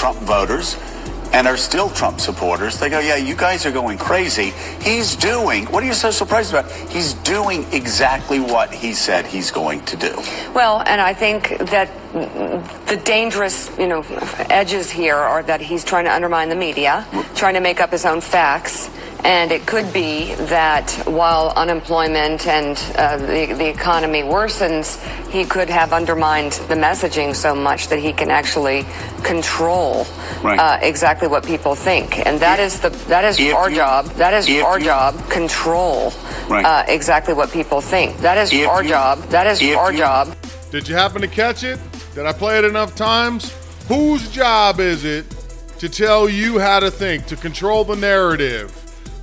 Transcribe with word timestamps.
Trump 0.00 0.18
voters 0.20 0.78
and 1.34 1.46
are 1.46 1.58
still 1.58 1.90
Trump 1.90 2.20
supporters, 2.20 2.78
they 2.78 2.88
go, 2.88 3.00
yeah, 3.00 3.16
you 3.16 3.36
guys 3.36 3.66
are 3.66 3.70
going 3.70 3.98
crazy. 3.98 4.54
He's 4.80 5.14
doing, 5.14 5.66
what 5.66 5.82
are 5.82 5.86
you 5.86 5.92
so 5.92 6.10
surprised 6.10 6.54
about? 6.54 6.72
He's 6.88 7.12
doing 7.12 7.66
exactly 7.70 8.40
what 8.40 8.72
he 8.72 8.94
said 8.94 9.26
he's 9.26 9.50
going 9.50 9.84
to 9.84 9.98
do. 9.98 10.14
Well, 10.54 10.82
and 10.86 11.02
I 11.02 11.12
think 11.12 11.50
that 11.58 11.90
the 12.86 12.96
dangerous, 13.04 13.70
you 13.78 13.88
know, 13.88 14.00
edges 14.48 14.90
here 14.90 15.16
are 15.16 15.42
that 15.42 15.60
he's 15.60 15.84
trying 15.84 16.06
to 16.06 16.14
undermine 16.14 16.48
the 16.48 16.56
media, 16.56 17.06
trying 17.34 17.52
to 17.52 17.60
make 17.60 17.78
up 17.78 17.90
his 17.90 18.06
own 18.06 18.22
facts. 18.22 18.88
And 19.24 19.52
it 19.52 19.66
could 19.66 19.92
be 19.92 20.34
that 20.34 20.90
while 21.06 21.52
unemployment 21.56 22.46
and 22.46 22.76
uh, 22.96 23.16
the, 23.18 23.52
the 23.54 23.68
economy 23.68 24.22
worsens, 24.22 24.98
he 25.30 25.44
could 25.44 25.68
have 25.68 25.92
undermined 25.92 26.52
the 26.68 26.74
messaging 26.74 27.34
so 27.36 27.54
much 27.54 27.88
that 27.88 27.98
he 27.98 28.12
can 28.12 28.30
actually 28.30 28.84
control 29.22 30.06
Right. 30.42 30.58
uh, 30.58 30.78
exactly 30.80 31.28
what 31.28 31.44
people 31.44 31.74
think. 31.74 32.24
And 32.26 32.40
that 32.40 32.58
is 32.58 32.80
the 32.80 32.88
that 33.08 33.24
is 33.24 33.38
our 33.52 33.68
you- 33.68 33.76
job. 33.76 34.06
That 34.16 34.32
is 34.32 34.48
our 34.64 34.78
you- 34.78 34.86
job. 34.86 35.28
Control 35.28 36.12
Right. 36.48 36.64
uh, 36.64 36.84
exactly 36.88 37.34
what 37.34 37.52
people 37.52 37.80
think. 37.82 38.16
That 38.18 38.38
is 38.38 38.50
If 38.52 38.66
our 38.66 38.82
you- 38.82 38.88
job. 38.88 39.22
That 39.28 39.46
is 39.46 39.60
our 39.76 39.92
you- 39.92 39.98
job. 39.98 40.34
Did 40.70 40.88
you 40.88 40.94
happen 40.94 41.20
to 41.20 41.28
catch 41.28 41.62
it? 41.62 41.78
Did 42.14 42.24
I 42.26 42.32
play 42.32 42.56
it 42.58 42.64
enough 42.64 42.94
times? 42.94 43.52
Whose 43.86 44.30
job 44.30 44.80
is 44.80 45.04
it 45.04 45.26
to 45.78 45.88
tell 45.90 46.28
you 46.28 46.58
how 46.58 46.80
to 46.80 46.90
think, 46.90 47.26
to 47.26 47.36
control 47.36 47.84
the 47.84 47.96
narrative? 47.96 48.72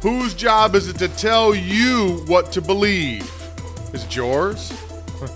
Whose 0.08 0.34
job 0.34 0.74
is 0.74 0.88
it 0.88 0.98
to 1.00 1.10
tell 1.10 1.54
you 1.54 2.24
what 2.28 2.54
to 2.54 2.62
believe? 2.62 3.30
Is 3.94 4.06
it 4.06 4.16
yours? 4.16 4.70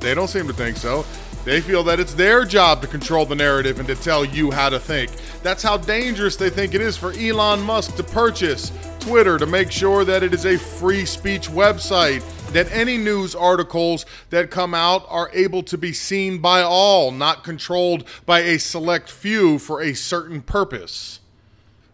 they 0.00 0.14
don't 0.14 0.28
seem 0.28 0.46
to 0.46 0.52
think 0.52 0.76
so. 0.76 1.06
They 1.46 1.62
feel 1.62 1.82
that 1.84 1.98
it's 1.98 2.12
their 2.12 2.44
job 2.44 2.82
to 2.82 2.86
control 2.86 3.24
the 3.24 3.34
narrative 3.34 3.78
and 3.78 3.88
to 3.88 3.94
tell 3.94 4.26
you 4.26 4.50
how 4.50 4.68
to 4.68 4.78
think. 4.78 5.10
That's 5.42 5.62
how 5.62 5.78
dangerous 5.78 6.36
they 6.36 6.50
think 6.50 6.74
it 6.74 6.82
is 6.82 6.98
for 6.98 7.12
Elon 7.12 7.62
Musk 7.62 7.96
to 7.96 8.02
purchase 8.02 8.72
Twitter 9.00 9.38
to 9.38 9.46
make 9.46 9.72
sure 9.72 10.04
that 10.04 10.22
it 10.22 10.34
is 10.34 10.44
a 10.44 10.58
free 10.58 11.06
speech 11.06 11.48
website, 11.48 12.22
that 12.52 12.70
any 12.70 12.98
news 12.98 13.34
articles 13.34 14.04
that 14.28 14.50
come 14.50 14.74
out 14.74 15.06
are 15.08 15.30
able 15.32 15.62
to 15.62 15.78
be 15.78 15.94
seen 15.94 16.40
by 16.40 16.60
all, 16.60 17.10
not 17.10 17.42
controlled 17.42 18.06
by 18.26 18.40
a 18.40 18.58
select 18.58 19.10
few 19.10 19.58
for 19.58 19.80
a 19.80 19.94
certain 19.94 20.42
purpose. 20.42 21.20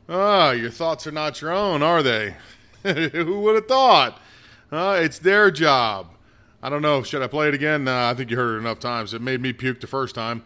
Ah, 0.09 0.51
your 0.51 0.71
thoughts 0.71 1.07
are 1.07 1.13
not 1.13 1.41
your 1.41 1.53
own, 1.53 1.83
are 1.83 2.03
they? 2.03 2.37
Who 2.83 3.41
would 3.41 3.55
have 3.55 3.69
thought? 3.69 4.21
Uh, 4.71 4.99
it's 5.01 5.19
their 5.19 5.51
job. 5.51 6.09
I 6.63 6.69
don't 6.69 6.83
know. 6.83 7.03
Should 7.03 7.23
I 7.23 7.27
play 7.27 7.49
it 7.49 7.55
again? 7.55 7.85
Nah, 7.85 8.11
I 8.11 8.15
think 8.15 8.31
you 8.31 8.37
heard 8.37 8.57
it 8.57 8.59
enough 8.59 8.81
times. 8.81 9.15
It 9.15 9.23
made 9.23 9.41
me 9.41 9.53
puke 9.53 9.81
the 9.81 9.87
first 9.87 10.15
time. 10.15 10.45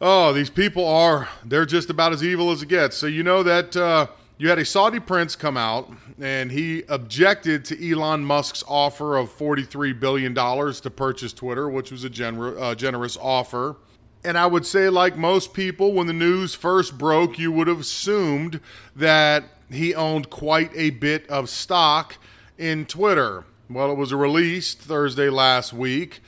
Oh, 0.00 0.32
these 0.32 0.50
people 0.50 0.86
are, 0.86 1.28
they're 1.44 1.66
just 1.66 1.90
about 1.90 2.12
as 2.12 2.22
evil 2.22 2.50
as 2.50 2.62
it 2.62 2.68
gets. 2.68 2.96
So, 2.96 3.06
you 3.06 3.22
know 3.22 3.42
that 3.42 3.76
uh, 3.76 4.06
you 4.38 4.48
had 4.48 4.58
a 4.58 4.64
Saudi 4.64 5.00
prince 5.00 5.34
come 5.34 5.56
out 5.56 5.90
and 6.20 6.52
he 6.52 6.84
objected 6.88 7.64
to 7.66 7.90
Elon 7.90 8.24
Musk's 8.24 8.62
offer 8.68 9.16
of 9.16 9.36
$43 9.36 9.98
billion 9.98 10.34
to 10.34 10.90
purchase 10.94 11.32
Twitter, 11.32 11.68
which 11.68 11.90
was 11.90 12.04
a 12.04 12.10
gener- 12.10 12.60
uh, 12.60 12.74
generous 12.74 13.16
offer. 13.20 13.76
And 14.24 14.36
I 14.36 14.46
would 14.46 14.66
say, 14.66 14.88
like 14.88 15.16
most 15.16 15.54
people, 15.54 15.92
when 15.92 16.06
the 16.06 16.12
news 16.12 16.54
first 16.54 16.98
broke, 16.98 17.38
you 17.38 17.52
would 17.52 17.68
have 17.68 17.80
assumed 17.80 18.60
that 18.96 19.44
he 19.70 19.94
owned 19.94 20.30
quite 20.30 20.70
a 20.74 20.90
bit 20.90 21.28
of 21.28 21.48
stock 21.48 22.16
in 22.56 22.84
Twitter. 22.86 23.44
Well, 23.70 23.92
it 23.92 23.96
was 23.96 24.12
released 24.12 24.80
Thursday 24.80 25.28
last 25.28 25.72
week. 25.72 26.20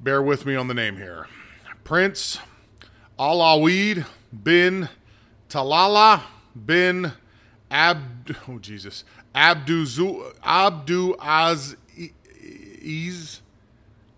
Bear 0.00 0.22
with 0.22 0.46
me 0.46 0.54
on 0.54 0.68
the 0.68 0.74
name 0.74 0.96
here 0.96 1.26
Prince 1.82 2.38
Alawid 3.18 4.06
bin 4.44 4.88
Talala 5.48 6.22
bin 6.54 7.12
Abd 7.68 8.36
oh 8.48 8.58
Jesus 8.58 9.02
Abdu 9.34 9.84
Abdu 10.44 11.14
Az 11.18 11.76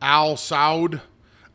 Al 0.03 0.37
Saud. 0.37 1.01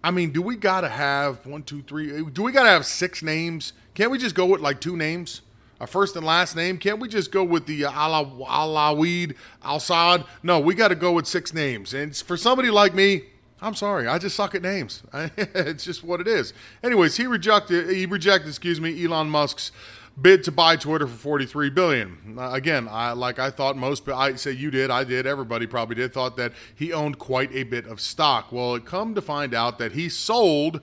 I 0.06 0.12
mean, 0.12 0.30
do 0.30 0.40
we 0.40 0.56
gotta 0.56 0.88
have 0.88 1.44
one, 1.48 1.64
two, 1.64 1.82
three? 1.82 2.24
Do 2.26 2.44
we 2.44 2.52
gotta 2.52 2.70
have 2.70 2.86
six 2.86 3.24
names? 3.24 3.74
Can't 3.96 4.12
we 4.12 4.20
just 4.20 4.36
go 4.36 4.46
with 4.46 4.62
like 4.62 4.80
two 4.80 4.96
names? 4.96 5.42
A 5.80 5.88
first 5.88 6.16
and 6.16 6.24
last 6.24 6.56
name? 6.56 6.78
Can't 6.78 7.00
we 7.00 7.08
just 7.08 7.32
go 7.32 7.44
with 7.44 7.66
the 7.66 7.86
uh, 7.86 7.92
Ala 7.92 8.26
Alawid 8.48 9.36
Al 9.64 9.80
Saud? 9.80 10.28
No, 10.44 10.60
we 10.60 10.76
got 10.76 10.90
to 10.90 10.96
go 10.96 11.14
with 11.14 11.26
six 11.26 11.56
names. 11.56 11.96
And 11.96 12.16
for 12.16 12.38
somebody 12.38 12.70
like 12.70 12.94
me, 12.94 13.24
I'm 13.64 13.74
sorry, 13.74 14.08
I 14.08 14.20
just 14.20 14.36
suck 14.36 14.54
at 14.54 14.62
names. 14.62 15.02
it's 15.14 15.84
just 15.84 16.04
what 16.04 16.22
it 16.22 16.28
is. 16.28 16.54
Anyways, 16.84 17.18
he 17.18 17.26
rejected 17.26 17.90
he 17.90 18.06
rejected, 18.06 18.50
excuse 18.50 18.80
me, 18.80 19.04
Elon 19.04 19.32
Musk's 19.32 19.72
bid 20.20 20.44
to 20.44 20.52
buy 20.52 20.76
Twitter 20.76 21.08
for 21.08 21.16
43 21.16 21.70
billion. 21.70 22.38
Again, 22.40 22.88
I 22.90 23.12
like 23.12 23.40
I 23.40 23.50
thought 23.50 23.76
most 23.78 24.08
I 24.08 24.36
say 24.36 24.52
you 24.52 24.72
did, 24.72 24.90
I 24.90 25.04
did, 25.04 25.26
everybody 25.26 25.68
probably 25.68 25.96
did 25.96 26.14
thought 26.14 26.38
that 26.38 26.54
he 26.74 26.94
owned 26.94 27.20
quite 27.20 27.54
a 27.54 27.64
bit 27.64 27.86
of 27.86 28.00
stock. 28.00 28.52
Well, 28.52 28.76
it 28.76 28.86
come 28.86 29.16
to 29.16 29.22
find 29.22 29.54
out 29.54 29.78
that 29.80 29.92
he 29.92 30.10
sold 30.10 30.82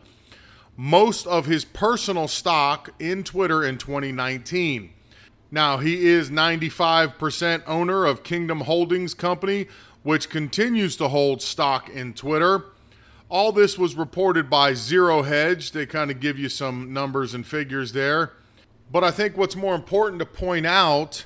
most 0.77 1.27
of 1.27 1.47
his 1.47 1.65
personal 1.65 2.29
stock 2.29 2.91
in 2.99 3.25
Twitter 3.25 3.65
in 3.65 3.79
2019. 3.79 4.93
Now, 5.51 5.77
he 5.79 6.07
is 6.07 6.31
95% 6.31 7.63
owner 7.67 8.07
of 8.07 8.23
Kingdom 8.23 8.63
Holdings 8.63 9.13
Company, 9.13 9.67
which 10.03 10.31
continues 10.31 10.97
to 10.97 11.09
hold 11.09 11.43
stock 11.43 11.91
in 11.91 12.15
Twitter. 12.15 12.65
All 13.29 13.53
this 13.53 13.79
was 13.79 13.95
reported 13.95 14.49
by 14.49 14.73
Zero 14.73 15.23
Hedge. 15.23 15.73
They 15.73 15.85
kind 15.85 16.11
of 16.11 16.21
give 16.21 16.39
you 16.39 16.49
some 16.49 16.93
numbers 16.93 17.35
and 17.35 17.47
figures 17.47 17.93
there. 17.93 18.33
But 18.93 19.03
I 19.03 19.11
think 19.11 19.39
what's 19.39 19.57
more 19.57 19.75
important 19.75 20.19
to 20.19 20.27
point 20.27 20.67
out 20.67 21.25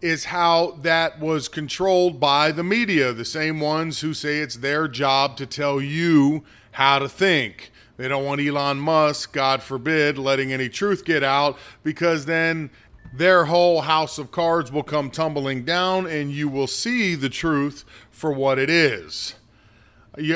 is 0.00 0.24
how 0.26 0.78
that 0.80 1.20
was 1.20 1.46
controlled 1.46 2.18
by 2.18 2.50
the 2.50 2.64
media, 2.64 3.12
the 3.12 3.24
same 3.24 3.60
ones 3.60 4.00
who 4.00 4.14
say 4.14 4.38
it's 4.38 4.56
their 4.56 4.88
job 4.88 5.36
to 5.36 5.46
tell 5.46 5.80
you 5.80 6.42
how 6.72 6.98
to 6.98 7.08
think. 7.08 7.70
They 7.98 8.08
don't 8.08 8.24
want 8.24 8.40
Elon 8.40 8.78
Musk, 8.78 9.32
God 9.32 9.62
forbid, 9.62 10.16
letting 10.16 10.52
any 10.52 10.70
truth 10.70 11.04
get 11.04 11.22
out 11.22 11.58
because 11.84 12.24
then 12.24 12.70
their 13.14 13.44
whole 13.44 13.82
house 13.82 14.16
of 14.18 14.30
cards 14.30 14.72
will 14.72 14.82
come 14.82 15.10
tumbling 15.10 15.64
down 15.64 16.06
and 16.06 16.32
you 16.32 16.48
will 16.48 16.66
see 16.66 17.14
the 17.14 17.28
truth 17.28 17.84
for 18.10 18.32
what 18.32 18.58
it 18.58 18.70
is. 18.70 19.34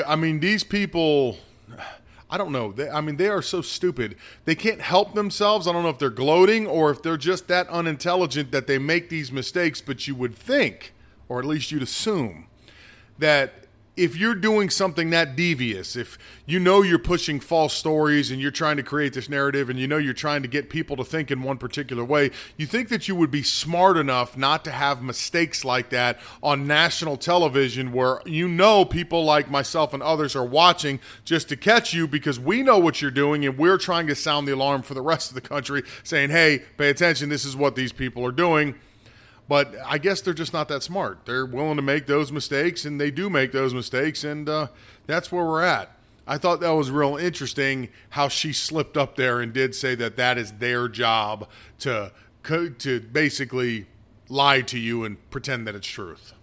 I 0.07 0.15
mean, 0.15 0.39
these 0.39 0.63
people, 0.63 1.39
I 2.29 2.37
don't 2.37 2.51
know. 2.51 2.71
They, 2.71 2.89
I 2.89 2.99
mean, 3.01 3.17
they 3.17 3.29
are 3.29 3.41
so 3.41 3.61
stupid. 3.61 4.17
They 4.45 4.55
can't 4.55 4.81
help 4.81 5.15
themselves. 5.15 5.67
I 5.67 5.71
don't 5.71 5.83
know 5.83 5.89
if 5.89 5.97
they're 5.99 6.09
gloating 6.09 6.67
or 6.67 6.91
if 6.91 7.01
they're 7.01 7.17
just 7.17 7.47
that 7.47 7.69
unintelligent 7.69 8.51
that 8.51 8.67
they 8.67 8.77
make 8.77 9.09
these 9.09 9.31
mistakes, 9.31 9.79
but 9.79 10.07
you 10.07 10.15
would 10.15 10.35
think, 10.35 10.93
or 11.29 11.39
at 11.39 11.45
least 11.45 11.71
you'd 11.71 11.83
assume, 11.83 12.47
that 13.17 13.66
if 13.97 14.15
you're 14.15 14.35
doing 14.35 14.69
something 14.69 15.09
that 15.09 15.35
devious, 15.35 15.95
if 15.95 16.19
you 16.45 16.59
know 16.59 16.83
you're 16.83 16.99
pushing 16.99 17.39
false 17.39 17.73
stories 17.73 18.29
and 18.29 18.39
you're 18.39 18.51
trying 18.51 18.77
to 18.77 18.83
create 18.83 19.13
this 19.13 19.27
narrative 19.27 19.69
and 19.69 19.79
you 19.79 19.87
know 19.87 19.97
you're 19.97 20.13
trying 20.13 20.43
to 20.43 20.47
get 20.47 20.69
people 20.69 20.95
to 20.95 21.03
think 21.03 21.31
in 21.31 21.41
one 21.41 21.57
particular 21.57 22.05
way, 22.05 22.29
you 22.55 22.67
think 22.67 22.89
that 22.89 23.07
you 23.07 23.15
would 23.15 23.31
be 23.31 23.41
smart 23.41 23.97
enough 23.97 24.37
not 24.37 24.63
to 24.63 24.71
have 24.71 25.01
mistakes 25.01 25.65
like 25.65 25.89
that 25.89 26.19
on 26.43 26.67
national 26.67 27.17
television 27.17 27.91
where 27.91 28.21
you 28.25 28.47
know 28.47 28.85
people 28.85 29.25
like 29.25 29.49
myself 29.49 29.93
and 29.93 30.03
others 30.03 30.35
are 30.35 30.45
watching 30.45 30.99
just 31.25 31.49
to 31.49 31.57
catch 31.57 31.93
you 31.93 32.07
because 32.07 32.39
we 32.39 32.61
know 32.61 32.77
what 32.77 33.01
you're 33.01 33.09
doing 33.09 33.45
and 33.45 33.57
we're 33.57 33.77
trying 33.77 34.05
to 34.05 34.15
sound 34.15 34.47
the 34.47 34.53
alarm 34.53 34.83
for 34.83 34.93
the 34.93 35.01
rest 35.01 35.31
of 35.31 35.35
the 35.35 35.41
country 35.41 35.81
saying, 36.03 36.29
hey, 36.29 36.59
pay 36.77 36.89
attention, 36.89 37.29
this 37.29 37.45
is 37.45 37.55
what 37.55 37.75
these 37.75 37.91
people 37.91 38.23
are 38.25 38.31
doing. 38.31 38.75
But 39.47 39.75
I 39.85 39.97
guess 39.97 40.21
they're 40.21 40.33
just 40.33 40.53
not 40.53 40.67
that 40.67 40.83
smart. 40.83 41.25
They're 41.25 41.45
willing 41.45 41.77
to 41.77 41.81
make 41.81 42.05
those 42.05 42.31
mistakes, 42.31 42.83
and 42.85 42.99
they 42.99 43.11
do 43.11 43.29
make 43.29 43.51
those 43.51 43.73
mistakes, 43.73 44.23
and 44.23 44.49
uh, 44.49 44.67
that's 45.05 45.31
where 45.31 45.45
we're 45.45 45.63
at. 45.63 45.91
I 46.27 46.37
thought 46.37 46.59
that 46.59 46.71
was 46.71 46.91
real 46.91 47.15
interesting 47.15 47.87
how 48.09 48.27
she 48.27 48.51
slipped 48.51 48.97
up 48.97 49.15
there 49.15 49.39
and 49.39 49.53
did 49.53 49.73
say 49.73 49.95
that 49.95 50.17
that 50.17 50.37
is 50.37 50.53
their 50.53 50.89
job 50.89 51.47
to 51.79 52.11
to 52.43 53.01
basically 53.01 53.87
lie 54.29 54.61
to 54.61 54.79
you 54.79 55.03
and 55.03 55.29
pretend 55.29 55.67
that 55.67 55.75
it's 55.75 55.87
truth. 55.87 56.33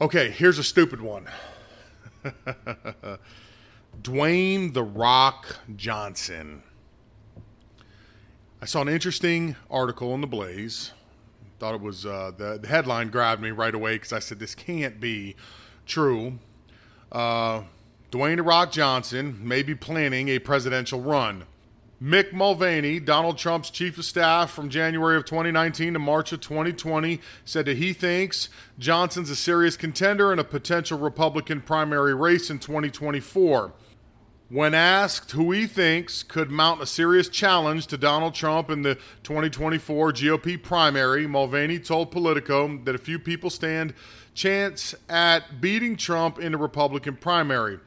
Okay, 0.00 0.30
here's 0.30 0.58
a 0.58 0.64
stupid 0.64 1.00
one. 1.00 1.28
Dwayne 4.02 4.72
the 4.72 4.82
Rock 4.82 5.58
Johnson. 5.76 6.62
I 8.60 8.64
saw 8.64 8.82
an 8.82 8.88
interesting 8.88 9.56
article 9.70 10.14
in 10.14 10.20
the 10.20 10.26
Blaze. 10.26 10.92
Thought 11.58 11.74
it 11.74 11.80
was 11.80 12.04
uh, 12.04 12.32
the, 12.36 12.58
the 12.60 12.68
headline 12.68 13.08
grabbed 13.08 13.42
me 13.42 13.50
right 13.50 13.74
away 13.74 13.94
because 13.94 14.12
I 14.12 14.18
said 14.18 14.38
this 14.38 14.54
can't 14.54 15.00
be 15.00 15.36
true. 15.86 16.38
Uh, 17.10 17.62
Dwayne 18.12 18.44
Rock 18.44 18.72
Johnson 18.72 19.38
may 19.42 19.62
be 19.62 19.74
planning 19.74 20.28
a 20.28 20.38
presidential 20.38 21.00
run. 21.00 21.44
Mick 22.02 22.30
Mulvaney, 22.30 23.00
Donald 23.00 23.38
Trump's 23.38 23.70
chief 23.70 23.96
of 23.96 24.04
staff 24.04 24.50
from 24.50 24.68
January 24.68 25.16
of 25.16 25.24
2019 25.24 25.94
to 25.94 25.98
March 25.98 26.30
of 26.30 26.42
2020, 26.42 27.20
said 27.46 27.64
that 27.64 27.78
he 27.78 27.94
thinks 27.94 28.50
Johnson's 28.78 29.30
a 29.30 29.36
serious 29.36 29.78
contender 29.78 30.30
in 30.30 30.38
a 30.38 30.44
potential 30.44 30.98
Republican 30.98 31.62
primary 31.62 32.14
race 32.14 32.50
in 32.50 32.58
2024. 32.58 33.72
When 34.48 34.74
asked 34.74 35.32
who 35.32 35.50
he 35.50 35.66
thinks 35.66 36.22
could 36.22 36.52
mount 36.52 36.80
a 36.80 36.86
serious 36.86 37.28
challenge 37.28 37.88
to 37.88 37.98
Donald 37.98 38.32
Trump 38.32 38.70
in 38.70 38.82
the 38.82 38.94
2024 39.24 40.12
GOP 40.12 40.62
primary, 40.62 41.26
Mulvaney 41.26 41.80
told 41.80 42.12
Politico 42.12 42.78
that 42.84 42.94
a 42.94 42.98
few 42.98 43.18
people 43.18 43.50
stand 43.50 43.92
chance 44.34 44.94
at 45.08 45.60
beating 45.60 45.96
Trump 45.96 46.38
in 46.38 46.52
the 46.52 46.58
Republican 46.58 47.16
primary, 47.16 47.80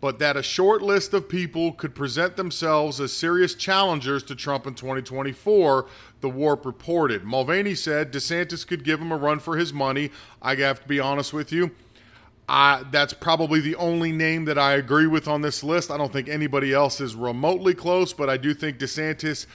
but 0.00 0.20
that 0.20 0.36
a 0.36 0.42
short 0.42 0.82
list 0.82 1.14
of 1.14 1.28
people 1.28 1.72
could 1.72 1.96
present 1.96 2.36
themselves 2.36 3.00
as 3.00 3.12
serious 3.12 3.56
challengers 3.56 4.22
to 4.22 4.36
Trump 4.36 4.68
in 4.68 4.74
2024, 4.74 5.86
the 6.20 6.30
Wrap 6.30 6.64
reported. 6.64 7.24
Mulvaney 7.24 7.74
said 7.74 8.12
DeSantis 8.12 8.64
could 8.64 8.84
give 8.84 9.00
him 9.00 9.10
a 9.10 9.16
run 9.16 9.40
for 9.40 9.56
his 9.56 9.72
money. 9.72 10.12
I 10.40 10.54
have 10.54 10.80
to 10.80 10.86
be 10.86 11.00
honest 11.00 11.32
with 11.32 11.50
you. 11.50 11.72
I, 12.48 12.84
that's 12.90 13.14
probably 13.14 13.60
the 13.60 13.76
only 13.76 14.12
name 14.12 14.44
that 14.46 14.58
I 14.58 14.74
agree 14.74 15.06
with 15.06 15.26
on 15.28 15.40
this 15.40 15.64
list. 15.64 15.90
I 15.90 15.96
don't 15.96 16.12
think 16.12 16.28
anybody 16.28 16.74
else 16.74 17.00
is 17.00 17.14
remotely 17.14 17.74
close, 17.74 18.12
but 18.12 18.28
I 18.28 18.36
do 18.36 18.52
think 18.52 18.78
DeSantis, 18.78 19.46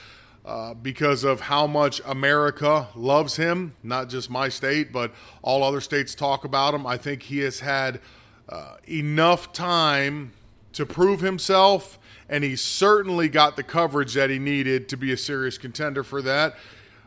uh, 0.44 0.74
because 0.74 1.22
of 1.22 1.42
how 1.42 1.66
much 1.66 2.00
America 2.04 2.88
loves 2.96 3.36
him, 3.36 3.74
not 3.82 4.08
just 4.08 4.28
my 4.28 4.48
state, 4.48 4.92
but 4.92 5.12
all 5.42 5.62
other 5.62 5.80
states 5.80 6.14
talk 6.14 6.44
about 6.44 6.74
him. 6.74 6.86
I 6.86 6.96
think 6.96 7.22
he 7.24 7.38
has 7.40 7.60
had 7.60 8.00
uh, 8.48 8.76
enough 8.88 9.52
time 9.52 10.32
to 10.72 10.84
prove 10.84 11.20
himself, 11.20 11.98
and 12.28 12.42
he 12.42 12.56
certainly 12.56 13.28
got 13.28 13.56
the 13.56 13.62
coverage 13.62 14.14
that 14.14 14.30
he 14.30 14.38
needed 14.38 14.88
to 14.88 14.96
be 14.96 15.12
a 15.12 15.16
serious 15.16 15.58
contender 15.58 16.02
for 16.02 16.22
that. 16.22 16.56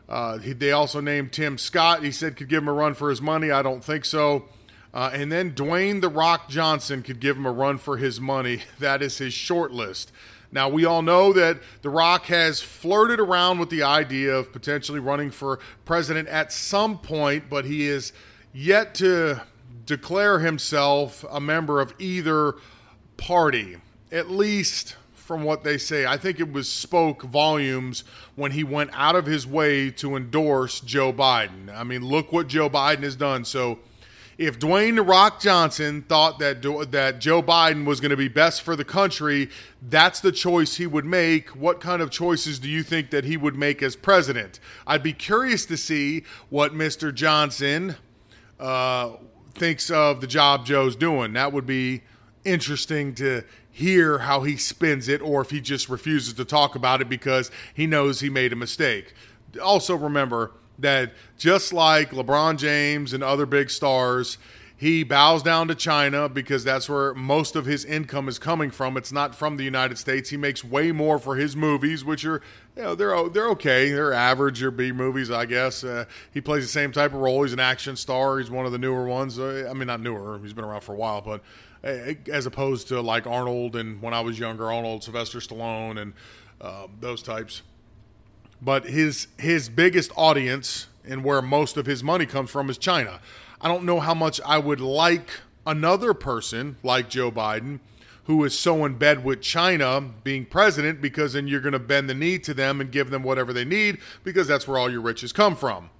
Uh, 0.08 0.38
he, 0.38 0.52
they 0.52 0.72
also 0.72 1.00
named 1.00 1.32
Tim 1.32 1.58
Scott. 1.58 2.02
He 2.02 2.10
said 2.10 2.36
could 2.36 2.48
give 2.48 2.62
him 2.62 2.68
a 2.68 2.72
run 2.72 2.94
for 2.94 3.10
his 3.10 3.20
money. 3.20 3.50
I 3.50 3.62
don't 3.62 3.82
think 3.82 4.04
so. 4.04 4.44
Uh, 4.94 5.10
and 5.12 5.30
then 5.30 5.50
Dwayne 5.50 6.00
The 6.00 6.08
Rock 6.08 6.48
Johnson 6.48 7.02
could 7.02 7.18
give 7.18 7.36
him 7.36 7.44
a 7.44 7.52
run 7.52 7.78
for 7.78 7.96
his 7.96 8.20
money. 8.20 8.62
That 8.78 9.02
is 9.02 9.18
his 9.18 9.34
short 9.34 9.72
list. 9.72 10.12
Now, 10.52 10.68
we 10.68 10.84
all 10.84 11.02
know 11.02 11.32
that 11.32 11.58
The 11.82 11.90
Rock 11.90 12.26
has 12.26 12.60
flirted 12.60 13.18
around 13.18 13.58
with 13.58 13.70
the 13.70 13.82
idea 13.82 14.32
of 14.32 14.52
potentially 14.52 15.00
running 15.00 15.32
for 15.32 15.58
president 15.84 16.28
at 16.28 16.52
some 16.52 16.98
point, 16.98 17.50
but 17.50 17.64
he 17.64 17.88
is 17.88 18.12
yet 18.52 18.94
to 18.96 19.42
declare 19.84 20.38
himself 20.38 21.24
a 21.28 21.40
member 21.40 21.80
of 21.80 21.92
either 21.98 22.54
party, 23.16 23.78
at 24.12 24.30
least 24.30 24.96
from 25.12 25.42
what 25.42 25.64
they 25.64 25.78
say. 25.78 26.06
I 26.06 26.16
think 26.16 26.38
it 26.38 26.52
was 26.52 26.70
spoke 26.70 27.22
volumes 27.22 28.04
when 28.36 28.52
he 28.52 28.62
went 28.62 28.90
out 28.92 29.16
of 29.16 29.26
his 29.26 29.46
way 29.46 29.90
to 29.92 30.14
endorse 30.14 30.78
Joe 30.80 31.12
Biden. 31.12 31.74
I 31.74 31.82
mean, 31.82 32.04
look 32.06 32.32
what 32.32 32.46
Joe 32.46 32.70
Biden 32.70 33.02
has 33.02 33.16
done. 33.16 33.44
So, 33.44 33.80
if 34.36 34.58
Dwayne 34.58 35.06
Rock 35.06 35.40
Johnson 35.40 36.02
thought 36.02 36.38
that 36.40 36.62
that 36.90 37.18
Joe 37.20 37.42
Biden 37.42 37.84
was 37.84 38.00
going 38.00 38.10
to 38.10 38.16
be 38.16 38.28
best 38.28 38.62
for 38.62 38.74
the 38.76 38.84
country, 38.84 39.48
that's 39.80 40.20
the 40.20 40.32
choice 40.32 40.76
he 40.76 40.86
would 40.86 41.04
make. 41.04 41.50
What 41.50 41.80
kind 41.80 42.02
of 42.02 42.10
choices 42.10 42.58
do 42.58 42.68
you 42.68 42.82
think 42.82 43.10
that 43.10 43.24
he 43.24 43.36
would 43.36 43.56
make 43.56 43.82
as 43.82 43.96
president? 43.96 44.60
I'd 44.86 45.02
be 45.02 45.12
curious 45.12 45.66
to 45.66 45.76
see 45.76 46.24
what 46.50 46.72
Mr. 46.72 47.14
Johnson 47.14 47.96
uh, 48.58 49.12
thinks 49.54 49.90
of 49.90 50.20
the 50.20 50.26
job 50.26 50.66
Joe's 50.66 50.96
doing. 50.96 51.32
That 51.34 51.52
would 51.52 51.66
be 51.66 52.02
interesting 52.44 53.14
to 53.14 53.42
hear 53.70 54.18
how 54.18 54.42
he 54.42 54.56
spins 54.56 55.08
it, 55.08 55.20
or 55.20 55.40
if 55.40 55.50
he 55.50 55.60
just 55.60 55.88
refuses 55.88 56.34
to 56.34 56.44
talk 56.44 56.74
about 56.74 57.00
it 57.00 57.08
because 57.08 57.50
he 57.72 57.86
knows 57.86 58.20
he 58.20 58.30
made 58.30 58.52
a 58.52 58.56
mistake. 58.56 59.14
Also, 59.62 59.96
remember 59.96 60.52
that 60.78 61.12
just 61.38 61.72
like 61.72 62.10
LeBron 62.10 62.58
James 62.58 63.12
and 63.12 63.22
other 63.22 63.46
big 63.46 63.70
stars, 63.70 64.38
he 64.76 65.04
bows 65.04 65.42
down 65.42 65.68
to 65.68 65.74
China 65.74 66.28
because 66.28 66.64
that's 66.64 66.88
where 66.88 67.14
most 67.14 67.54
of 67.54 67.64
his 67.64 67.84
income 67.84 68.28
is 68.28 68.38
coming 68.38 68.70
from. 68.70 68.96
It's 68.96 69.12
not 69.12 69.34
from 69.34 69.56
the 69.56 69.64
United 69.64 69.98
States. 69.98 70.30
He 70.30 70.36
makes 70.36 70.64
way 70.64 70.90
more 70.90 71.18
for 71.18 71.36
his 71.36 71.54
movies, 71.54 72.04
which 72.04 72.24
are, 72.24 72.42
you 72.76 72.82
know, 72.82 72.94
they're 72.94 73.28
they're 73.28 73.48
okay. 73.50 73.90
They're 73.92 74.12
average 74.12 74.62
or 74.62 74.70
B 74.70 74.90
movies, 74.90 75.30
I 75.30 75.46
guess. 75.46 75.84
Uh, 75.84 76.06
he 76.32 76.40
plays 76.40 76.64
the 76.64 76.72
same 76.72 76.90
type 76.90 77.14
of 77.14 77.20
role. 77.20 77.44
He's 77.44 77.52
an 77.52 77.60
action 77.60 77.94
star. 77.94 78.38
He's 78.38 78.50
one 78.50 78.66
of 78.66 78.72
the 78.72 78.78
newer 78.78 79.06
ones. 79.06 79.38
Uh, 79.38 79.68
I 79.70 79.74
mean, 79.74 79.86
not 79.86 80.00
newer. 80.00 80.40
He's 80.42 80.52
been 80.52 80.64
around 80.64 80.82
for 80.82 80.92
a 80.92 80.98
while, 80.98 81.20
but 81.20 81.40
uh, 81.84 82.14
as 82.30 82.44
opposed 82.46 82.88
to 82.88 83.00
like 83.00 83.26
Arnold 83.26 83.76
and 83.76 84.02
when 84.02 84.12
I 84.12 84.20
was 84.20 84.38
younger, 84.38 84.72
Arnold, 84.72 85.04
Sylvester 85.04 85.38
Stallone, 85.38 86.00
and 86.00 86.14
uh, 86.60 86.88
those 87.00 87.22
types. 87.22 87.62
But 88.64 88.86
his 88.86 89.28
his 89.38 89.68
biggest 89.68 90.10
audience 90.16 90.86
and 91.06 91.22
where 91.22 91.42
most 91.42 91.76
of 91.76 91.86
his 91.86 92.02
money 92.02 92.24
comes 92.24 92.50
from 92.50 92.70
is 92.70 92.78
China. 92.78 93.20
I 93.60 93.68
don't 93.68 93.84
know 93.84 94.00
how 94.00 94.14
much 94.14 94.40
I 94.44 94.58
would 94.58 94.80
like 94.80 95.28
another 95.66 96.14
person 96.14 96.76
like 96.82 97.08
Joe 97.10 97.30
Biden 97.30 97.80
who 98.24 98.42
is 98.44 98.58
so 98.58 98.84
in 98.84 98.94
bed 98.94 99.22
with 99.22 99.42
China 99.42 100.00
being 100.00 100.46
president 100.46 101.00
because 101.00 101.34
then 101.34 101.46
you're 101.46 101.60
going 101.60 101.72
to 101.72 101.78
bend 101.78 102.08
the 102.08 102.14
knee 102.14 102.38
to 102.38 102.54
them 102.54 102.80
and 102.80 102.90
give 102.90 103.10
them 103.10 103.22
whatever 103.22 103.52
they 103.52 103.64
need 103.64 103.98
because 104.22 104.48
that's 104.48 104.66
where 104.66 104.78
all 104.78 104.90
your 104.90 105.02
riches 105.02 105.32
come 105.32 105.54
from. 105.54 105.90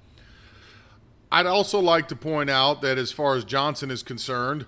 I'd 1.30 1.46
also 1.46 1.80
like 1.80 2.08
to 2.08 2.16
point 2.16 2.48
out 2.48 2.80
that 2.80 2.96
as 2.96 3.12
far 3.12 3.36
as 3.36 3.44
Johnson 3.44 3.90
is 3.90 4.02
concerned, 4.02 4.64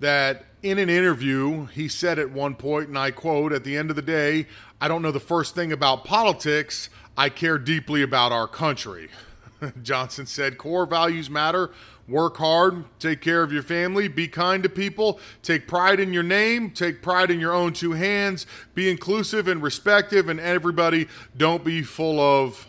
that 0.00 0.44
in 0.62 0.78
an 0.78 0.88
interview, 0.88 1.66
he 1.66 1.86
said 1.86 2.18
at 2.18 2.30
one 2.30 2.54
point, 2.54 2.88
and 2.88 2.98
I 2.98 3.10
quote, 3.10 3.52
at 3.52 3.62
the 3.62 3.76
end 3.76 3.90
of 3.90 3.96
the 3.96 4.02
day, 4.02 4.46
I 4.80 4.88
don't 4.88 5.02
know 5.02 5.12
the 5.12 5.20
first 5.20 5.54
thing 5.54 5.70
about 5.70 6.04
politics. 6.04 6.88
I 7.16 7.28
care 7.28 7.58
deeply 7.58 8.02
about 8.02 8.32
our 8.32 8.48
country. 8.48 9.08
Johnson 9.82 10.26
said 10.26 10.58
core 10.58 10.86
values 10.86 11.28
matter. 11.30 11.70
Work 12.08 12.38
hard, 12.38 12.84
take 12.98 13.20
care 13.20 13.42
of 13.42 13.52
your 13.52 13.62
family, 13.62 14.08
be 14.08 14.26
kind 14.26 14.62
to 14.64 14.68
people, 14.68 15.20
take 15.42 15.68
pride 15.68 16.00
in 16.00 16.12
your 16.12 16.24
name, 16.24 16.70
take 16.70 17.00
pride 17.00 17.30
in 17.30 17.38
your 17.38 17.52
own 17.52 17.72
two 17.72 17.92
hands, 17.92 18.44
be 18.74 18.90
inclusive 18.90 19.46
and 19.46 19.62
respective, 19.62 20.28
and 20.28 20.40
everybody 20.40 21.06
don't 21.36 21.64
be 21.64 21.82
full 21.82 22.18
of 22.18 22.66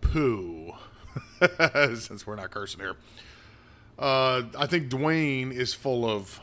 poo. 0.00 0.72
Since 1.96 2.26
we're 2.26 2.36
not 2.36 2.52
cursing 2.52 2.80
here. 2.80 2.94
Uh, 3.98 4.44
I 4.56 4.66
think 4.66 4.88
Dwayne 4.88 5.52
is 5.52 5.74
full 5.74 6.08
of 6.08 6.40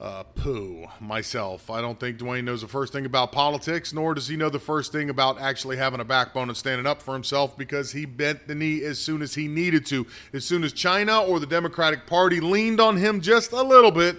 uh, 0.00 0.24
poo 0.34 0.86
myself. 1.00 1.70
I 1.70 1.80
don't 1.80 1.98
think 1.98 2.18
Dwayne 2.18 2.44
knows 2.44 2.60
the 2.60 2.68
first 2.68 2.92
thing 2.92 3.06
about 3.06 3.32
politics, 3.32 3.92
nor 3.92 4.14
does 4.14 4.28
he 4.28 4.36
know 4.36 4.50
the 4.50 4.58
first 4.58 4.92
thing 4.92 5.08
about 5.08 5.40
actually 5.40 5.78
having 5.78 6.00
a 6.00 6.04
backbone 6.04 6.48
and 6.48 6.56
standing 6.56 6.86
up 6.86 7.00
for 7.00 7.14
himself 7.14 7.56
because 7.56 7.92
he 7.92 8.04
bent 8.04 8.46
the 8.46 8.54
knee 8.54 8.82
as 8.84 8.98
soon 8.98 9.22
as 9.22 9.34
he 9.34 9.48
needed 9.48 9.86
to. 9.86 10.06
As 10.32 10.44
soon 10.44 10.64
as 10.64 10.72
China 10.72 11.20
or 11.22 11.40
the 11.40 11.46
Democratic 11.46 12.06
Party 12.06 12.40
leaned 12.40 12.80
on 12.80 12.96
him 12.96 13.20
just 13.20 13.52
a 13.52 13.62
little 13.62 13.90
bit, 13.90 14.16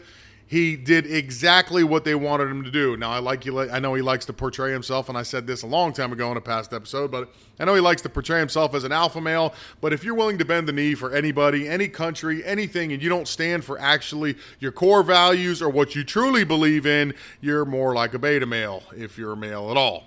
he 0.50 0.78
did 0.78 1.06
exactly 1.06 1.84
what 1.84 2.06
they 2.06 2.16
wanted 2.16 2.50
him 2.50 2.64
to 2.64 2.72
do. 2.72 2.96
Now, 2.96 3.12
I 3.12 3.20
like 3.20 3.46
you. 3.46 3.60
I 3.60 3.80
know 3.80 3.94
he 3.96 4.02
likes 4.02 4.26
to 4.28 4.34
portray 4.34 4.72
himself, 4.72 5.10
and 5.10 5.18
I 5.18 5.24
said 5.24 5.46
this 5.46 5.62
a 5.62 5.68
long 5.68 5.92
time 5.92 6.14
ago 6.14 6.32
in 6.32 6.38
a 6.38 6.42
past 6.42 6.72
episode, 6.72 7.12
but 7.12 7.30
I 7.60 7.66
know 7.66 7.76
he 7.76 7.82
likes 7.82 8.02
to 8.04 8.10
portray 8.10 8.40
himself 8.40 8.74
as 8.74 8.86
an 8.86 8.94
alpha 8.94 9.20
male. 9.20 9.54
But 9.82 9.92
if 9.92 10.06
you're 10.06 10.16
willing 10.16 10.38
to 10.38 10.46
bend 10.46 10.70
the 10.70 10.72
knee 10.72 10.96
for 10.96 11.14
anybody, 11.14 11.68
any 11.68 11.90
country, 11.90 12.46
anything, 12.46 12.94
and 12.94 13.04
you 13.04 13.10
don't 13.10 13.28
stand 13.28 13.66
for 13.66 13.78
actually 13.78 14.38
your 14.60 14.72
core 14.72 15.04
values 15.04 15.62
or 15.62 15.70
what 15.70 15.96
you 15.96 16.06
truly 16.06 16.46
believe 16.46 16.86
in, 16.86 17.14
you're 17.42 17.66
more 17.66 17.94
like 17.94 18.14
a 18.14 18.20
beta 18.20 18.46
male 18.46 18.84
if 18.96 19.18
you're 19.18 19.34
a 19.34 19.38
male 19.38 19.70
at 19.70 19.76
all. 19.76 20.06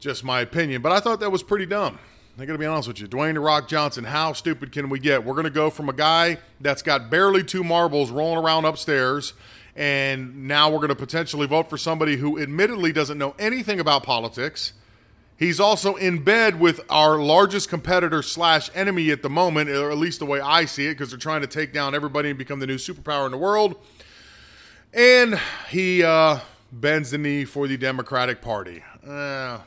Just 0.00 0.24
my 0.24 0.40
opinion. 0.40 0.82
But 0.82 0.90
I 0.90 0.98
thought 0.98 1.20
that 1.20 1.30
was 1.30 1.44
pretty 1.44 1.66
dumb. 1.66 2.00
I 2.36 2.46
got 2.46 2.54
to 2.54 2.58
be 2.58 2.66
honest 2.66 2.88
with 2.88 2.98
you. 2.98 3.06
Dwayne 3.06 3.34
The 3.34 3.40
Rock 3.40 3.68
Johnson, 3.68 4.02
how 4.02 4.32
stupid 4.32 4.72
can 4.72 4.88
we 4.88 4.98
get? 4.98 5.24
We're 5.24 5.34
going 5.34 5.44
to 5.44 5.50
go 5.50 5.70
from 5.70 5.88
a 5.88 5.92
guy 5.92 6.38
that's 6.60 6.82
got 6.82 7.08
barely 7.08 7.44
two 7.44 7.62
marbles 7.62 8.10
rolling 8.10 8.44
around 8.44 8.64
upstairs, 8.64 9.34
and 9.76 10.48
now 10.48 10.68
we're 10.68 10.78
going 10.78 10.88
to 10.88 10.96
potentially 10.96 11.46
vote 11.46 11.70
for 11.70 11.78
somebody 11.78 12.16
who 12.16 12.40
admittedly 12.40 12.92
doesn't 12.92 13.18
know 13.18 13.36
anything 13.38 13.78
about 13.78 14.02
politics. 14.02 14.72
He's 15.36 15.60
also 15.60 15.94
in 15.94 16.24
bed 16.24 16.58
with 16.58 16.80
our 16.90 17.18
largest 17.18 17.68
competitor 17.68 18.20
slash 18.20 18.68
enemy 18.74 19.12
at 19.12 19.22
the 19.22 19.30
moment, 19.30 19.70
or 19.70 19.92
at 19.92 19.98
least 19.98 20.18
the 20.18 20.26
way 20.26 20.40
I 20.40 20.64
see 20.64 20.86
it, 20.86 20.94
because 20.94 21.10
they're 21.10 21.18
trying 21.20 21.42
to 21.42 21.46
take 21.46 21.72
down 21.72 21.94
everybody 21.94 22.30
and 22.30 22.38
become 22.38 22.58
the 22.58 22.66
new 22.66 22.78
superpower 22.78 23.26
in 23.26 23.30
the 23.30 23.38
world. 23.38 23.76
And 24.92 25.38
he 25.70 26.02
uh, 26.02 26.40
bends 26.72 27.12
the 27.12 27.18
knee 27.18 27.44
for 27.44 27.68
the 27.68 27.76
Democratic 27.76 28.42
Party. 28.42 28.82
Uh, 29.06 29.58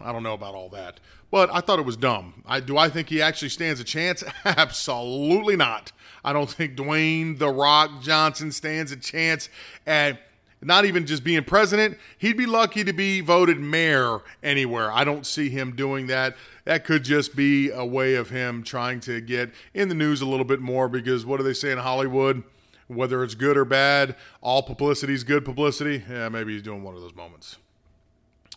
I 0.00 0.12
don't 0.12 0.22
know 0.22 0.34
about 0.34 0.54
all 0.54 0.68
that 0.70 0.98
but 1.32 1.48
I 1.50 1.60
thought 1.60 1.80
it 1.80 1.86
was 1.86 1.96
dumb. 1.96 2.44
I 2.46 2.60
do 2.60 2.76
I 2.76 2.88
think 2.88 3.08
he 3.08 3.20
actually 3.20 3.48
stands 3.48 3.80
a 3.80 3.84
chance? 3.84 4.22
Absolutely 4.44 5.56
not. 5.56 5.90
I 6.22 6.32
don't 6.32 6.48
think 6.48 6.76
Dwayne 6.76 7.38
the 7.38 7.48
Rock 7.48 8.02
Johnson 8.02 8.52
stands 8.52 8.92
a 8.92 8.96
chance 8.96 9.48
at 9.84 10.20
not 10.64 10.84
even 10.84 11.06
just 11.06 11.24
being 11.24 11.42
president, 11.42 11.98
he'd 12.18 12.36
be 12.36 12.46
lucky 12.46 12.84
to 12.84 12.92
be 12.92 13.20
voted 13.20 13.58
mayor 13.58 14.20
anywhere. 14.44 14.92
I 14.92 15.02
don't 15.02 15.26
see 15.26 15.48
him 15.48 15.74
doing 15.74 16.06
that. 16.06 16.36
That 16.66 16.84
could 16.84 17.02
just 17.02 17.34
be 17.34 17.70
a 17.70 17.84
way 17.84 18.14
of 18.14 18.30
him 18.30 18.62
trying 18.62 19.00
to 19.00 19.20
get 19.20 19.50
in 19.74 19.88
the 19.88 19.94
news 19.96 20.20
a 20.20 20.26
little 20.26 20.44
bit 20.44 20.60
more 20.60 20.88
because 20.88 21.26
what 21.26 21.38
do 21.38 21.42
they 21.42 21.52
say 21.52 21.72
in 21.72 21.78
Hollywood? 21.78 22.44
Whether 22.86 23.24
it's 23.24 23.34
good 23.34 23.56
or 23.56 23.64
bad, 23.64 24.14
all 24.40 24.62
publicity 24.62 25.14
is 25.14 25.24
good 25.24 25.44
publicity. 25.44 26.04
Yeah, 26.08 26.28
maybe 26.28 26.52
he's 26.52 26.62
doing 26.62 26.84
one 26.84 26.94
of 26.94 27.00
those 27.00 27.16
moments. 27.16 27.56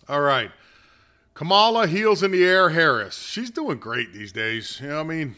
All 0.07 0.21
right. 0.21 0.51
Kamala 1.33 1.87
heels 1.87 2.21
in 2.21 2.31
the 2.31 2.43
air 2.43 2.69
Harris. 2.69 3.17
She's 3.17 3.49
doing 3.49 3.79
great 3.79 4.13
these 4.13 4.31
days. 4.31 4.79
You 4.79 4.89
know, 4.89 4.99
I 4.99 5.03
mean, 5.03 5.35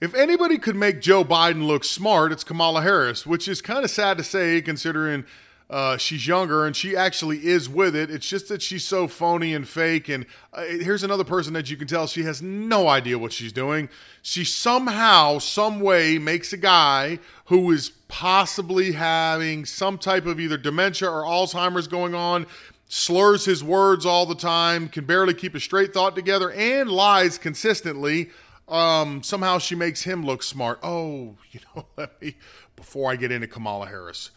if 0.00 0.14
anybody 0.14 0.58
could 0.58 0.76
make 0.76 1.00
Joe 1.00 1.24
Biden 1.24 1.66
look 1.66 1.82
smart, 1.82 2.30
it's 2.30 2.44
Kamala 2.44 2.82
Harris, 2.82 3.26
which 3.26 3.48
is 3.48 3.62
kind 3.62 3.84
of 3.84 3.90
sad 3.90 4.18
to 4.18 4.24
say 4.24 4.60
considering 4.60 5.24
uh, 5.68 5.96
she's 5.96 6.26
younger 6.26 6.64
and 6.64 6.76
she 6.76 6.94
actually 6.94 7.46
is 7.46 7.68
with 7.68 7.96
it. 7.96 8.10
It's 8.10 8.28
just 8.28 8.48
that 8.48 8.60
she's 8.60 8.84
so 8.84 9.08
phony 9.08 9.54
and 9.54 9.66
fake. 9.66 10.08
And 10.08 10.26
uh, 10.52 10.62
here's 10.62 11.02
another 11.02 11.24
person 11.24 11.54
that 11.54 11.70
you 11.70 11.76
can 11.76 11.88
tell 11.88 12.06
she 12.06 12.22
has 12.22 12.40
no 12.42 12.86
idea 12.86 13.18
what 13.18 13.32
she's 13.32 13.52
doing. 13.52 13.88
She 14.22 14.44
somehow, 14.44 15.38
some 15.38 15.80
way, 15.80 16.18
makes 16.18 16.52
a 16.52 16.56
guy 16.58 17.18
who 17.46 17.70
is 17.72 17.90
possibly 18.08 18.92
having 18.92 19.64
some 19.64 19.98
type 19.98 20.26
of 20.26 20.38
either 20.38 20.56
dementia 20.56 21.10
or 21.10 21.22
Alzheimer's 21.22 21.88
going 21.88 22.14
on 22.14 22.46
slurs 22.88 23.44
his 23.44 23.62
words 23.62 24.06
all 24.06 24.26
the 24.26 24.34
time, 24.34 24.88
can 24.88 25.04
barely 25.04 25.34
keep 25.34 25.54
a 25.54 25.60
straight 25.60 25.92
thought 25.92 26.14
together, 26.14 26.50
and 26.52 26.90
lies 26.90 27.38
consistently. 27.38 28.30
Um, 28.68 29.22
somehow 29.22 29.58
she 29.58 29.74
makes 29.74 30.02
him 30.02 30.24
look 30.24 30.42
smart. 30.42 30.78
Oh, 30.82 31.36
you 31.50 31.60
know, 31.74 31.86
let 31.96 32.20
me, 32.20 32.36
before 32.74 33.10
I 33.10 33.16
get 33.16 33.32
into 33.32 33.46
Kamala 33.46 33.86
Harris, 33.86 34.30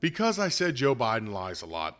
because 0.00 0.38
I 0.38 0.48
said 0.48 0.76
Joe 0.76 0.94
Biden 0.94 1.32
lies 1.32 1.62
a 1.62 1.66
lot, 1.66 1.98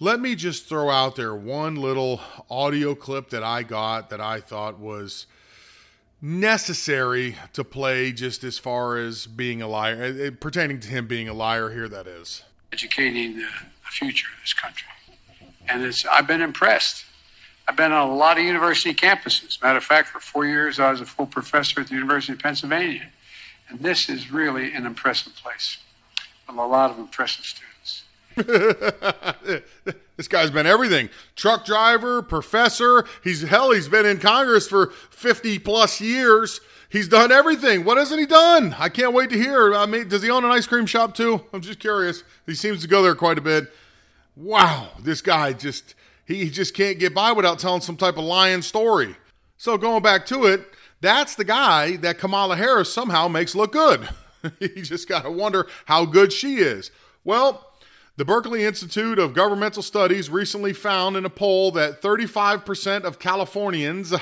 let 0.00 0.20
me 0.20 0.34
just 0.34 0.66
throw 0.66 0.90
out 0.90 1.16
there 1.16 1.34
one 1.34 1.76
little 1.76 2.20
audio 2.50 2.94
clip 2.94 3.30
that 3.30 3.42
I 3.42 3.62
got 3.62 4.10
that 4.10 4.20
I 4.20 4.40
thought 4.40 4.78
was 4.78 5.26
necessary 6.20 7.36
to 7.52 7.62
play 7.62 8.10
just 8.10 8.42
as 8.44 8.58
far 8.58 8.96
as 8.96 9.26
being 9.26 9.62
a 9.62 9.68
liar, 9.68 10.02
uh, 10.02 10.26
uh, 10.26 10.30
pertaining 10.40 10.80
to 10.80 10.88
him 10.88 11.06
being 11.06 11.28
a 11.28 11.34
liar 11.34 11.70
here, 11.70 11.88
that 11.88 12.06
is. 12.06 12.42
Educating 12.72 13.36
the 13.36 13.46
future 13.90 14.26
of 14.34 14.42
this 14.42 14.52
country 14.52 14.88
and 15.68 15.82
it's 15.82 16.04
I've 16.06 16.26
been 16.26 16.42
impressed. 16.42 17.04
I've 17.66 17.76
been 17.76 17.92
on 17.92 18.10
a 18.10 18.14
lot 18.14 18.38
of 18.38 18.44
university 18.44 18.92
campuses. 18.94 19.62
Matter 19.62 19.78
of 19.78 19.84
fact, 19.84 20.08
for 20.08 20.20
four 20.20 20.46
years 20.46 20.78
I 20.78 20.90
was 20.90 21.00
a 21.00 21.06
full 21.06 21.26
professor 21.26 21.80
at 21.80 21.88
the 21.88 21.94
University 21.94 22.34
of 22.34 22.38
Pennsylvania, 22.38 23.06
and 23.68 23.80
this 23.80 24.08
is 24.08 24.30
really 24.30 24.72
an 24.74 24.86
impressive 24.86 25.34
place 25.36 25.78
with 26.46 26.56
a 26.56 26.66
lot 26.66 26.90
of 26.90 26.98
impressive 26.98 27.44
students. 27.44 28.02
this 30.16 30.28
guy's 30.28 30.50
been 30.50 30.66
everything. 30.66 31.08
Truck 31.36 31.64
driver 31.64 32.20
professor. 32.20 33.04
He's 33.22 33.42
hell 33.42 33.70
he's 33.70 33.88
been 33.88 34.06
in 34.06 34.18
congress 34.18 34.66
for 34.66 34.88
50 35.10 35.60
plus 35.60 36.00
years. 36.00 36.60
He's 36.90 37.08
done 37.08 37.32
everything. 37.32 37.84
What 37.84 37.96
hasn't 37.96 38.20
he 38.20 38.26
done? 38.26 38.74
I 38.78 38.88
can't 38.88 39.12
wait 39.12 39.30
to 39.30 39.36
hear. 39.36 39.74
I 39.74 39.86
mean 39.86 40.08
does 40.08 40.22
he 40.22 40.30
own 40.30 40.44
an 40.44 40.50
ice 40.50 40.66
cream 40.66 40.86
shop 40.86 41.14
too? 41.14 41.44
I'm 41.52 41.60
just 41.60 41.78
curious. 41.78 42.24
He 42.44 42.54
seems 42.54 42.82
to 42.82 42.88
go 42.88 43.02
there 43.02 43.14
quite 43.14 43.38
a 43.38 43.40
bit 43.40 43.72
wow, 44.36 44.90
this 45.00 45.20
guy 45.20 45.52
just 45.52 45.94
he 46.26 46.48
just 46.50 46.74
can't 46.74 46.98
get 46.98 47.14
by 47.14 47.32
without 47.32 47.58
telling 47.58 47.80
some 47.80 47.96
type 47.96 48.16
of 48.16 48.24
lying 48.24 48.62
story. 48.62 49.16
So 49.56 49.76
going 49.76 50.02
back 50.02 50.26
to 50.26 50.44
it, 50.44 50.66
that's 51.00 51.34
the 51.34 51.44
guy 51.44 51.96
that 51.96 52.18
Kamala 52.18 52.56
Harris 52.56 52.92
somehow 52.92 53.28
makes 53.28 53.54
look 53.54 53.72
good. 53.72 54.08
you 54.58 54.82
just 54.82 55.08
got 55.08 55.24
to 55.24 55.30
wonder 55.30 55.66
how 55.84 56.06
good 56.06 56.32
she 56.32 56.56
is. 56.56 56.90
Well, 57.24 57.70
the 58.16 58.24
Berkeley 58.24 58.64
Institute 58.64 59.18
of 59.18 59.34
Governmental 59.34 59.82
Studies 59.82 60.30
recently 60.30 60.72
found 60.72 61.16
in 61.16 61.24
a 61.24 61.30
poll 61.30 61.70
that 61.72 62.00
35% 62.00 63.04
of 63.04 63.18
Californians 63.18 64.14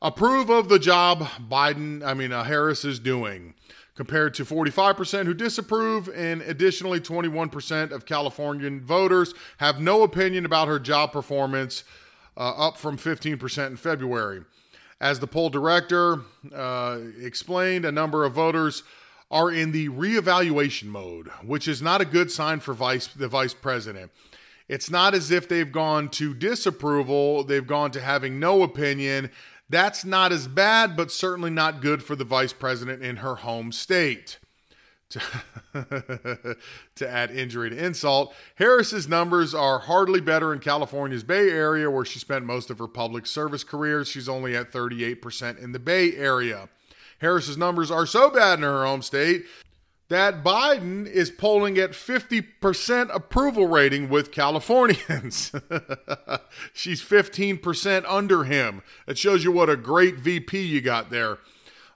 approve 0.00 0.48
of 0.48 0.68
the 0.68 0.78
job 0.78 1.24
Biden, 1.50 2.04
I 2.04 2.14
mean, 2.14 2.32
uh, 2.32 2.44
Harris 2.44 2.84
is 2.84 2.98
doing 2.98 3.54
compared 3.96 4.34
to 4.34 4.44
45% 4.44 5.24
who 5.24 5.34
disapprove, 5.34 6.08
and 6.14 6.42
additionally, 6.42 7.00
21% 7.00 7.90
of 7.90 8.04
Californian 8.04 8.80
voters 8.80 9.34
have 9.56 9.80
no 9.80 10.02
opinion 10.02 10.44
about 10.44 10.68
her 10.68 10.78
job 10.78 11.12
performance, 11.12 11.82
uh, 12.36 12.50
up 12.50 12.76
from 12.76 12.98
15% 12.98 13.66
in 13.66 13.76
February. 13.76 14.42
As 15.00 15.18
the 15.18 15.26
poll 15.26 15.48
director 15.48 16.20
uh, 16.54 16.98
explained, 17.20 17.84
a 17.84 17.92
number 17.92 18.24
of 18.24 18.34
voters 18.34 18.82
are 19.30 19.50
in 19.50 19.72
the 19.72 19.88
reevaluation 19.88 20.84
mode, 20.84 21.28
which 21.42 21.66
is 21.66 21.82
not 21.82 22.00
a 22.00 22.04
good 22.04 22.30
sign 22.30 22.60
for 22.60 22.74
vice, 22.74 23.06
the 23.08 23.28
vice 23.28 23.54
president. 23.54 24.10
It's 24.68 24.90
not 24.90 25.14
as 25.14 25.30
if 25.30 25.48
they've 25.48 25.70
gone 25.70 26.08
to 26.10 26.34
disapproval, 26.34 27.44
they've 27.44 27.66
gone 27.66 27.90
to 27.92 28.00
having 28.00 28.40
no 28.40 28.62
opinion 28.62 29.30
that's 29.68 30.04
not 30.04 30.32
as 30.32 30.46
bad, 30.46 30.96
but 30.96 31.10
certainly 31.10 31.50
not 31.50 31.80
good 31.80 32.02
for 32.02 32.14
the 32.14 32.24
vice 32.24 32.52
president 32.52 33.02
in 33.02 33.16
her 33.16 33.36
home 33.36 33.72
state. 33.72 34.38
To, 35.10 35.20
to 36.96 37.08
add 37.08 37.30
injury 37.30 37.70
to 37.70 37.84
insult, 37.84 38.34
Harris's 38.56 39.06
numbers 39.06 39.54
are 39.54 39.78
hardly 39.78 40.20
better 40.20 40.52
in 40.52 40.58
California's 40.58 41.22
Bay 41.22 41.48
Area, 41.48 41.88
where 41.88 42.04
she 42.04 42.18
spent 42.18 42.44
most 42.44 42.70
of 42.70 42.80
her 42.80 42.88
public 42.88 43.24
service 43.26 43.62
career. 43.62 44.04
She's 44.04 44.28
only 44.28 44.56
at 44.56 44.72
38% 44.72 45.62
in 45.62 45.70
the 45.70 45.78
Bay 45.78 46.16
Area. 46.16 46.68
Harris's 47.20 47.56
numbers 47.56 47.90
are 47.90 48.04
so 48.04 48.30
bad 48.30 48.58
in 48.58 48.64
her 48.64 48.84
home 48.84 49.00
state 49.00 49.44
that 50.08 50.44
Biden 50.44 51.06
is 51.06 51.30
polling 51.30 51.78
at 51.78 51.90
50% 51.90 53.14
approval 53.14 53.66
rating 53.66 54.08
with 54.08 54.30
Californians. 54.30 55.52
She's 56.72 57.02
15% 57.02 58.04
under 58.06 58.44
him. 58.44 58.82
It 59.06 59.18
shows 59.18 59.42
you 59.42 59.50
what 59.50 59.68
a 59.68 59.76
great 59.76 60.16
VP 60.16 60.60
you 60.62 60.80
got 60.80 61.10
there. 61.10 61.38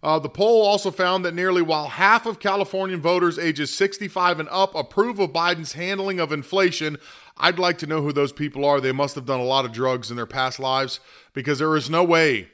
Uh, 0.03 0.19
the 0.19 0.31
poll 0.31 0.63
also 0.63 0.91
found 0.91 1.25
that 1.25 1.35
nearly 1.35 1.61
while 1.61 1.89
half 1.89 2.25
of 2.25 2.41
Californian 2.41 3.01
voters 3.01 3.39
ages 3.39 3.73
65 3.73 4.41
and 4.41 4.49
up 4.51 4.75
approve 4.75 5.19
of 5.19 5.31
Biden's 5.31 5.75
handling 5.75 6.19
of 6.19 6.33
inflation, 6.33 6.97
I'd 7.37 7.59
like 7.59 7.79
to 7.79 7.87
know 7.87 8.01
who 8.01 8.13
those 8.13 8.33
people 8.33 8.65
are. 8.65 8.81
They 8.81 8.93
must 8.93 9.15
have 9.15 9.27
done 9.27 9.41
a 9.41 9.45
lot 9.45 9.67
of 9.67 9.73
drugs 9.73 10.11
in 10.11 10.17
their 10.17 10.27
past 10.27 10.59
lives 10.59 11.01
because 11.35 11.59
there 11.59 11.77
is 11.77 11.91
no 11.91 12.03
way 12.03 12.49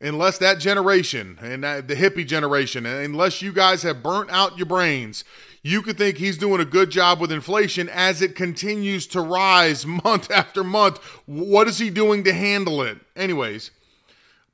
unless 0.00 0.38
that 0.38 0.58
generation 0.58 1.38
and 1.40 1.64
the 1.64 1.94
hippie 1.94 2.26
generation, 2.26 2.86
unless 2.86 3.42
you 3.42 3.52
guys 3.52 3.82
have 3.82 4.02
burnt 4.02 4.30
out 4.30 4.56
your 4.56 4.66
brains, 4.66 5.24
you 5.62 5.82
could 5.82 5.98
think 5.98 6.18
he's 6.18 6.38
doing 6.38 6.60
a 6.60 6.64
good 6.64 6.90
job 6.90 7.20
with 7.20 7.32
inflation 7.32 7.88
as 7.88 8.22
it 8.22 8.36
continues 8.36 9.06
to 9.08 9.20
rise 9.20 9.84
month 10.04 10.30
after 10.30 10.62
month. 10.62 10.98
What 11.26 11.66
is 11.66 11.78
he 11.78 11.90
doing 11.90 12.24
to 12.24 12.32
handle 12.32 12.82
it? 12.82 12.98
Anyways, 13.16 13.70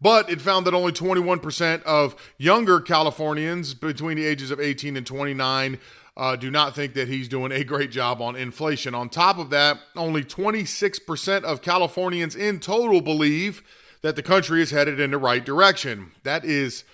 but 0.00 0.30
it 0.30 0.40
found 0.40 0.66
that 0.66 0.74
only 0.74 0.92
21% 0.92 1.82
of 1.84 2.16
younger 2.38 2.80
Californians 2.80 3.74
between 3.74 4.16
the 4.16 4.24
ages 4.24 4.50
of 4.50 4.58
18 4.58 4.96
and 4.96 5.06
29 5.06 5.78
uh, 6.16 6.36
do 6.36 6.50
not 6.50 6.74
think 6.74 6.94
that 6.94 7.08
he's 7.08 7.28
doing 7.28 7.52
a 7.52 7.64
great 7.64 7.90
job 7.90 8.20
on 8.20 8.36
inflation. 8.36 8.94
On 8.94 9.08
top 9.08 9.38
of 9.38 9.50
that, 9.50 9.78
only 9.96 10.22
26% 10.22 11.44
of 11.44 11.62
Californians 11.62 12.34
in 12.34 12.58
total 12.58 13.00
believe 13.00 13.62
that 14.02 14.16
the 14.16 14.22
country 14.22 14.60
is 14.60 14.70
headed 14.70 15.00
in 15.00 15.12
the 15.12 15.18
right 15.18 15.44
direction. 15.44 16.12
That 16.24 16.44
is 16.44 16.84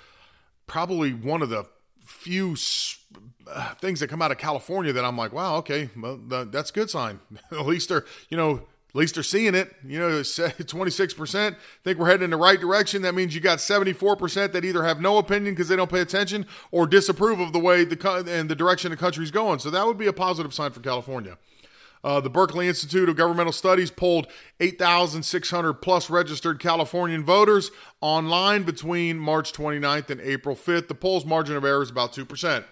probably 0.67 1.13
one 1.13 1.43
of 1.43 1.49
the 1.49 1.67
few 2.05 2.57
uh, 3.51 3.75
things 3.75 4.01
that 4.01 4.09
come 4.09 4.23
out 4.23 4.31
of 4.31 4.39
California 4.39 4.93
that 4.93 5.05
I'm 5.05 5.17
like, 5.17 5.33
wow, 5.33 5.57
okay, 5.57 5.91
well, 5.97 6.19
that's 6.19 6.71
a 6.71 6.73
good 6.73 6.91
sign. 6.91 7.21
at 7.51 7.67
least 7.67 7.89
they're, 7.89 8.05
you 8.29 8.37
know, 8.37 8.63
at 8.91 8.95
least 8.95 9.15
they're 9.15 9.23
seeing 9.23 9.55
it. 9.55 9.75
You 9.87 9.99
know, 9.99 10.09
26% 10.21 11.57
think 11.85 11.99
we're 11.99 12.07
heading 12.07 12.25
in 12.25 12.31
the 12.31 12.37
right 12.37 12.61
direction. 12.61 13.03
That 13.03 13.15
means 13.15 13.35
you 13.35 13.41
got 13.41 13.59
74% 13.59 14.53
that 14.53 14.65
either 14.65 14.85
have 14.85 15.01
no 15.01 15.19
opinion 15.19 15.55
because 15.55 15.69
they 15.69 15.77
don't 15.77 15.91
pay 15.91 16.01
attention 16.01 16.47
or 16.71 16.87
disapprove 16.87 17.41
of 17.41 17.53
the 17.53 17.59
way 17.59 17.85
the 17.85 18.25
and 18.29 18.51
the 18.51 18.55
direction 18.55 18.91
the 18.91 18.97
country's 18.97 19.31
going. 19.31 19.59
So 19.59 19.71
that 19.71 19.87
would 19.87 19.99
be 19.99 20.07
a 20.07 20.13
positive 20.13 20.55
sign 20.55 20.73
for 20.73 20.81
California. 20.81 21.37
Uh, 22.05 22.21
the 22.21 22.31
Berkeley 22.31 22.69
Institute 22.69 23.09
of 23.09 23.17
Governmental 23.17 23.53
Studies 23.53 23.91
polled 23.91 24.27
8,600 24.61 25.75
plus 25.75 26.11
registered 26.11 26.59
Californian 26.61 27.25
voters 27.25 27.71
online 28.01 28.63
between 28.63 29.19
March 29.19 29.53
29th 29.53 30.11
and 30.11 30.21
April 30.21 30.55
5th. 30.55 30.89
The 30.89 30.95
poll's 30.95 31.25
margin 31.25 31.57
of 31.57 31.65
error 31.65 31.83
is 31.83 31.91
about 31.91 32.13
2%. 32.13 32.65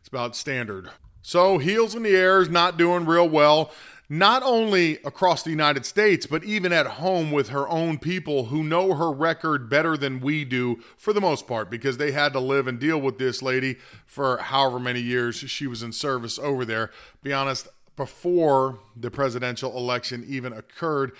It's 0.00 0.08
about 0.08 0.34
standard. 0.34 0.90
So, 1.22 1.58
heels 1.58 1.94
in 1.94 2.02
the 2.02 2.16
air 2.16 2.40
is 2.40 2.48
not 2.48 2.78
doing 2.78 3.04
real 3.04 3.28
well, 3.28 3.70
not 4.08 4.42
only 4.42 4.94
across 5.04 5.42
the 5.42 5.50
United 5.50 5.84
States, 5.84 6.26
but 6.26 6.42
even 6.42 6.72
at 6.72 6.86
home 6.86 7.30
with 7.30 7.50
her 7.50 7.68
own 7.68 7.98
people 7.98 8.46
who 8.46 8.64
know 8.64 8.94
her 8.94 9.12
record 9.12 9.68
better 9.68 9.96
than 9.96 10.20
we 10.20 10.44
do 10.44 10.82
for 10.96 11.12
the 11.12 11.20
most 11.20 11.46
part 11.46 11.70
because 11.70 11.98
they 11.98 12.10
had 12.10 12.32
to 12.32 12.40
live 12.40 12.66
and 12.66 12.80
deal 12.80 13.00
with 13.00 13.18
this 13.18 13.42
lady 13.42 13.76
for 14.06 14.38
however 14.38 14.80
many 14.80 15.00
years 15.00 15.36
she 15.36 15.66
was 15.66 15.82
in 15.82 15.92
service 15.92 16.38
over 16.38 16.64
there. 16.64 16.90
Be 17.22 17.32
honest, 17.32 17.68
before 18.00 18.78
the 18.96 19.10
presidential 19.10 19.76
election 19.76 20.24
even 20.26 20.54
occurred, 20.54 21.12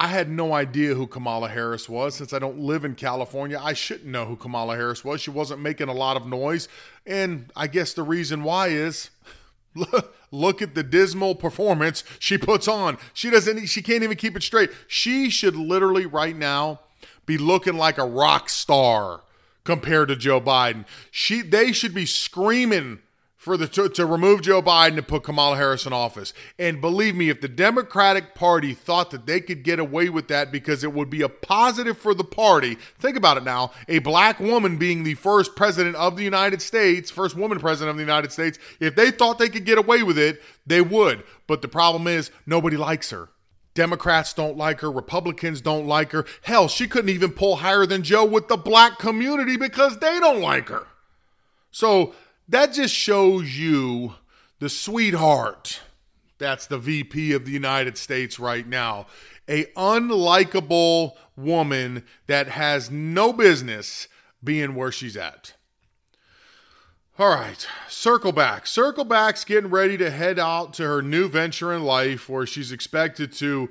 I 0.00 0.06
had 0.06 0.30
no 0.30 0.54
idea 0.54 0.94
who 0.94 1.06
Kamala 1.06 1.50
Harris 1.50 1.90
was. 1.90 2.14
Since 2.14 2.32
I 2.32 2.38
don't 2.38 2.58
live 2.58 2.86
in 2.86 2.94
California, 2.94 3.60
I 3.62 3.74
shouldn't 3.74 4.08
know 4.08 4.24
who 4.24 4.36
Kamala 4.36 4.76
Harris 4.76 5.04
was. 5.04 5.20
She 5.20 5.28
wasn't 5.28 5.60
making 5.60 5.90
a 5.90 5.92
lot 5.92 6.16
of 6.16 6.26
noise. 6.26 6.68
And 7.06 7.52
I 7.54 7.66
guess 7.66 7.92
the 7.92 8.02
reason 8.02 8.44
why 8.44 8.68
is 8.68 9.10
look 10.30 10.62
at 10.62 10.74
the 10.74 10.82
dismal 10.82 11.34
performance 11.34 12.02
she 12.18 12.38
puts 12.38 12.66
on. 12.66 12.96
She 13.12 13.28
doesn't 13.28 13.66
she 13.66 13.82
can't 13.82 14.02
even 14.02 14.16
keep 14.16 14.34
it 14.34 14.42
straight. 14.42 14.70
She 14.88 15.28
should 15.28 15.54
literally 15.54 16.06
right 16.06 16.34
now 16.34 16.80
be 17.26 17.36
looking 17.36 17.76
like 17.76 17.98
a 17.98 18.06
rock 18.06 18.48
star 18.48 19.20
compared 19.64 20.08
to 20.08 20.16
Joe 20.16 20.40
Biden. 20.40 20.86
She 21.10 21.42
they 21.42 21.72
should 21.72 21.92
be 21.92 22.06
screaming 22.06 23.00
for 23.42 23.56
the 23.56 23.66
to, 23.66 23.88
to, 23.88 24.06
remove 24.06 24.40
Joe 24.40 24.62
Biden 24.62 24.96
and 24.96 25.08
put 25.08 25.24
Kamala 25.24 25.56
Harris 25.56 25.84
in 25.84 25.92
office. 25.92 26.32
And 26.60 26.80
believe 26.80 27.16
me, 27.16 27.28
if 27.28 27.40
the 27.40 27.48
Democratic 27.48 28.36
Party 28.36 28.72
thought 28.72 29.10
that 29.10 29.26
they 29.26 29.40
could 29.40 29.64
get 29.64 29.80
away 29.80 30.08
with 30.10 30.28
that 30.28 30.52
because 30.52 30.84
it 30.84 30.92
would 30.92 31.10
be 31.10 31.22
a 31.22 31.28
positive 31.28 31.98
for 31.98 32.14
the 32.14 32.22
party, 32.22 32.76
think 33.00 33.16
about 33.16 33.36
it 33.36 33.42
now. 33.42 33.72
A 33.88 33.98
black 33.98 34.38
woman 34.38 34.76
being 34.76 35.02
the 35.02 35.14
first 35.14 35.56
president 35.56 35.96
of 35.96 36.16
the 36.16 36.22
United 36.22 36.62
States, 36.62 37.10
first 37.10 37.34
woman 37.34 37.58
president 37.58 37.90
of 37.90 37.96
the 37.96 38.04
United 38.04 38.30
States, 38.30 38.60
if 38.78 38.94
they 38.94 39.10
thought 39.10 39.40
they 39.40 39.48
could 39.48 39.64
get 39.64 39.76
away 39.76 40.04
with 40.04 40.18
it, 40.18 40.40
they 40.64 40.80
would. 40.80 41.24
But 41.48 41.62
the 41.62 41.68
problem 41.68 42.06
is 42.06 42.30
nobody 42.46 42.76
likes 42.76 43.10
her. 43.10 43.28
Democrats 43.74 44.32
don't 44.32 44.56
like 44.56 44.82
her. 44.82 44.92
Republicans 44.92 45.60
don't 45.60 45.88
like 45.88 46.12
her. 46.12 46.24
Hell, 46.42 46.68
she 46.68 46.86
couldn't 46.86 47.10
even 47.10 47.32
pull 47.32 47.56
higher 47.56 47.86
than 47.86 48.04
Joe 48.04 48.24
with 48.24 48.46
the 48.46 48.56
black 48.56 49.00
community 49.00 49.56
because 49.56 49.98
they 49.98 50.20
don't 50.20 50.42
like 50.42 50.68
her. 50.68 50.86
So 51.72 52.14
that 52.52 52.72
just 52.72 52.94
shows 52.94 53.58
you 53.58 54.14
the 54.60 54.68
sweetheart. 54.68 55.80
That's 56.38 56.66
the 56.66 56.78
VP 56.78 57.32
of 57.32 57.44
the 57.44 57.50
United 57.50 57.98
States 57.98 58.38
right 58.38 58.66
now. 58.66 59.06
A 59.48 59.64
unlikable 59.76 61.12
woman 61.36 62.04
that 62.26 62.48
has 62.48 62.90
no 62.90 63.32
business 63.32 64.08
being 64.42 64.74
where 64.74 64.92
she's 64.92 65.16
at. 65.16 65.54
All 67.18 67.30
right, 67.30 67.66
circle 67.88 68.32
back. 68.32 68.66
Circle 68.66 69.04
back's 69.04 69.44
getting 69.44 69.70
ready 69.70 69.96
to 69.98 70.10
head 70.10 70.38
out 70.38 70.72
to 70.74 70.82
her 70.84 71.02
new 71.02 71.28
venture 71.28 71.72
in 71.72 71.84
life 71.84 72.28
where 72.28 72.46
she's 72.46 72.72
expected 72.72 73.32
to 73.34 73.70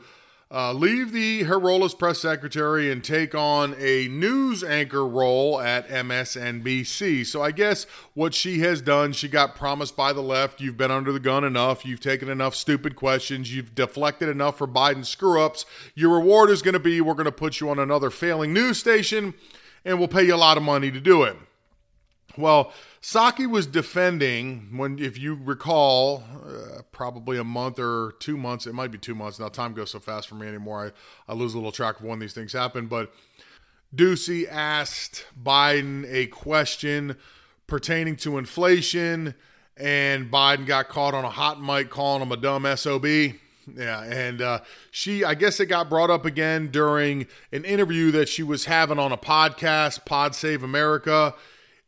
uh, 0.53 0.73
leave 0.73 1.13
the 1.13 1.43
Herola's 1.45 1.93
press 1.93 2.19
secretary 2.19 2.91
and 2.91 3.01
take 3.01 3.33
on 3.33 3.73
a 3.79 4.09
news 4.09 4.65
anchor 4.65 5.07
role 5.07 5.61
at 5.61 5.87
MSNBC. 5.87 7.25
So 7.25 7.41
I 7.41 7.51
guess 7.51 7.85
what 8.15 8.33
she 8.33 8.59
has 8.59 8.81
done, 8.81 9.13
she 9.13 9.29
got 9.29 9.55
promised 9.55 9.95
by 9.95 10.11
the 10.11 10.21
left. 10.21 10.59
You've 10.59 10.75
been 10.75 10.91
under 10.91 11.13
the 11.13 11.21
gun 11.21 11.45
enough. 11.45 11.85
You've 11.85 12.01
taken 12.01 12.27
enough 12.27 12.53
stupid 12.53 12.97
questions. 12.97 13.55
You've 13.55 13.73
deflected 13.73 14.27
enough 14.27 14.57
for 14.57 14.67
Biden 14.67 15.05
screw 15.05 15.41
ups. 15.41 15.65
Your 15.95 16.15
reward 16.15 16.49
is 16.49 16.61
going 16.61 16.73
to 16.73 16.79
be 16.79 16.99
we're 16.99 17.13
going 17.13 17.25
to 17.25 17.31
put 17.31 17.61
you 17.61 17.69
on 17.69 17.79
another 17.79 18.09
failing 18.09 18.51
news 18.51 18.77
station 18.77 19.33
and 19.85 19.99
we'll 19.99 20.09
pay 20.09 20.23
you 20.23 20.35
a 20.35 20.37
lot 20.37 20.57
of 20.57 20.63
money 20.63 20.91
to 20.91 20.99
do 20.99 21.23
it. 21.23 21.37
Well, 22.37 22.73
Psaki 23.01 23.49
was 23.49 23.65
defending 23.65 24.77
when, 24.77 24.99
if 24.99 25.17
you 25.17 25.33
recall, 25.33 26.23
uh, 26.45 26.81
probably 26.91 27.39
a 27.39 27.43
month 27.43 27.79
or 27.79 28.13
two 28.19 28.37
months. 28.37 28.67
It 28.67 28.73
might 28.73 28.91
be 28.91 28.99
two 28.99 29.15
months 29.15 29.39
now. 29.39 29.47
Time 29.47 29.73
goes 29.73 29.89
so 29.89 29.99
fast 29.99 30.27
for 30.27 30.35
me 30.35 30.47
anymore. 30.47 30.93
I, 31.27 31.31
I 31.31 31.35
lose 31.35 31.55
a 31.55 31.57
little 31.57 31.71
track 31.71 31.99
of 31.99 32.05
when 32.05 32.19
these 32.19 32.33
things 32.33 32.53
happen. 32.53 32.85
But 32.85 33.11
Doocy 33.95 34.47
asked 34.47 35.25
Biden 35.41 36.05
a 36.11 36.27
question 36.27 37.17
pertaining 37.65 38.17
to 38.17 38.37
inflation, 38.37 39.33
and 39.75 40.29
Biden 40.29 40.67
got 40.67 40.87
caught 40.87 41.15
on 41.15 41.25
a 41.25 41.29
hot 41.29 41.59
mic 41.59 41.89
calling 41.89 42.21
him 42.21 42.31
a 42.31 42.37
dumb 42.37 42.67
sob. 42.77 43.05
Yeah, 43.05 44.03
and 44.03 44.41
uh, 44.43 44.59
she, 44.91 45.23
I 45.23 45.33
guess 45.33 45.59
it 45.59 45.67
got 45.67 45.89
brought 45.89 46.09
up 46.11 46.25
again 46.25 46.69
during 46.69 47.25
an 47.51 47.65
interview 47.65 48.11
that 48.11 48.29
she 48.29 48.43
was 48.43 48.65
having 48.65 48.99
on 48.99 49.11
a 49.11 49.17
podcast, 49.17 50.05
Pod 50.05 50.35
Save 50.35 50.61
America 50.61 51.33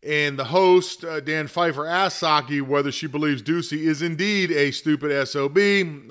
and 0.05 0.37
the 0.37 0.45
host, 0.45 1.05
uh, 1.05 1.19
Dan 1.19 1.47
Pfeiffer, 1.47 1.85
asked 1.85 2.21
Psaki 2.21 2.61
whether 2.61 2.91
she 2.91 3.07
believes 3.07 3.41
Doocy 3.41 3.83
is 3.83 4.01
indeed 4.01 4.51
a 4.51 4.71
stupid 4.71 5.27
SOB 5.27 5.57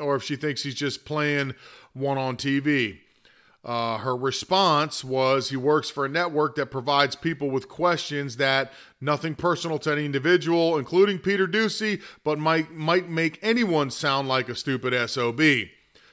or 0.00 0.16
if 0.16 0.22
she 0.22 0.37
thinks 0.37 0.62
he's 0.62 0.75
just 0.75 1.04
playing 1.04 1.54
one 1.92 2.18
on 2.18 2.37
TV. 2.37 2.99
Uh, 3.64 3.99
her 3.99 4.16
response 4.16 5.04
was 5.04 5.50
he 5.50 5.56
works 5.56 5.88
for 5.88 6.04
a 6.04 6.08
network 6.08 6.56
that 6.56 6.67
provides 6.67 7.14
people 7.14 7.49
with 7.49 7.69
questions 7.69 8.36
that 8.38 8.73
nothing 9.00 9.36
personal 9.36 9.78
to 9.78 9.93
any 9.93 10.04
individual, 10.04 10.78
including 10.78 11.19
Peter 11.19 11.47
Doocy, 11.47 12.02
but 12.25 12.40
might 12.40 12.73
might 12.73 13.08
make 13.08 13.38
anyone 13.40 13.90
sound 13.90 14.26
like 14.26 14.49
a 14.49 14.56
stupid 14.56 15.08
SOB. 15.08 15.40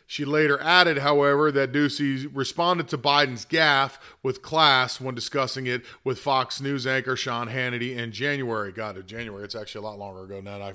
She 0.10 0.26
later 0.26 0.60
added, 0.62 0.98
however, 0.98 1.52
that 1.52 1.72
Doocy 1.72 2.28
responded 2.34 2.88
to 2.88 2.98
Biden's 2.98 3.46
gaffe 3.46 4.00
with 4.24 4.42
class 4.42 5.00
when 5.00 5.14
discussing 5.14 5.68
it 5.68 5.84
with 6.04 6.18
Fox 6.18 6.60
News 6.60 6.88
anchor 6.88 7.16
Sean 7.16 7.48
Hannity 7.48 7.96
in 7.96 8.12
January. 8.12 8.72
God, 8.72 8.98
in 8.98 9.06
January, 9.06 9.44
it's 9.44 9.54
actually 9.54 9.86
a 9.86 9.88
lot 9.88 10.00
longer 10.00 10.24
ago 10.24 10.42
now. 10.42 10.60
I, 10.64 10.70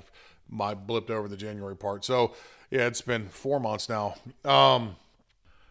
I 0.57 0.73
blipped 0.73 1.09
over 1.09 1.27
the 1.27 1.35
January 1.35 1.75
part. 1.75 2.05
So, 2.05 2.33
yeah, 2.71 2.87
it's 2.87 3.01
been 3.01 3.27
four 3.27 3.59
months 3.59 3.89
now. 3.89 4.15
Um, 4.45 4.95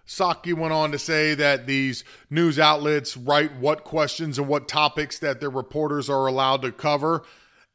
Psaki 0.06 0.52
went 0.52 0.74
on 0.74 0.92
to 0.92 0.98
say 0.98 1.34
that 1.34 1.66
these 1.66 2.04
news 2.28 2.58
outlets 2.58 3.16
write 3.16 3.56
what 3.56 3.82
questions 3.82 4.38
and 4.38 4.46
what 4.46 4.68
topics 4.68 5.18
that 5.20 5.40
their 5.40 5.48
reporters 5.48 6.10
are 6.10 6.26
allowed 6.26 6.60
to 6.60 6.70
cover. 6.70 7.22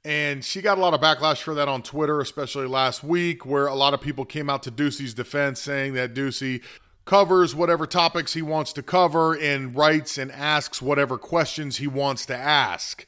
And 0.06 0.46
she 0.46 0.62
got 0.62 0.78
a 0.78 0.82
lot 0.82 0.94
of 0.94 1.02
backlash 1.02 1.42
for 1.42 1.54
that 1.56 1.68
on 1.68 1.84
Twitter, 1.84 2.22
especially 2.22 2.68
last 2.68 3.04
week, 3.04 3.46
where 3.46 3.68
a 3.68 3.76
lot 3.76 3.94
of 3.94 4.00
people 4.00 4.24
came 4.24 4.50
out 4.50 4.64
to 4.64 4.72
Doocy's 4.72 5.14
defense 5.14 5.62
saying 5.62 5.94
that 5.94 6.14
Doocy 6.14 6.64
covers 7.04 7.54
whatever 7.54 7.86
topics 7.86 8.34
he 8.34 8.42
wants 8.42 8.72
to 8.74 8.84
cover 8.84 9.34
and 9.34 9.76
writes 9.76 10.18
and 10.18 10.32
asks 10.32 10.82
whatever 10.82 11.18
questions 11.18 11.78
he 11.78 11.88
wants 11.88 12.26
to 12.28 12.36
ask. 12.36 13.06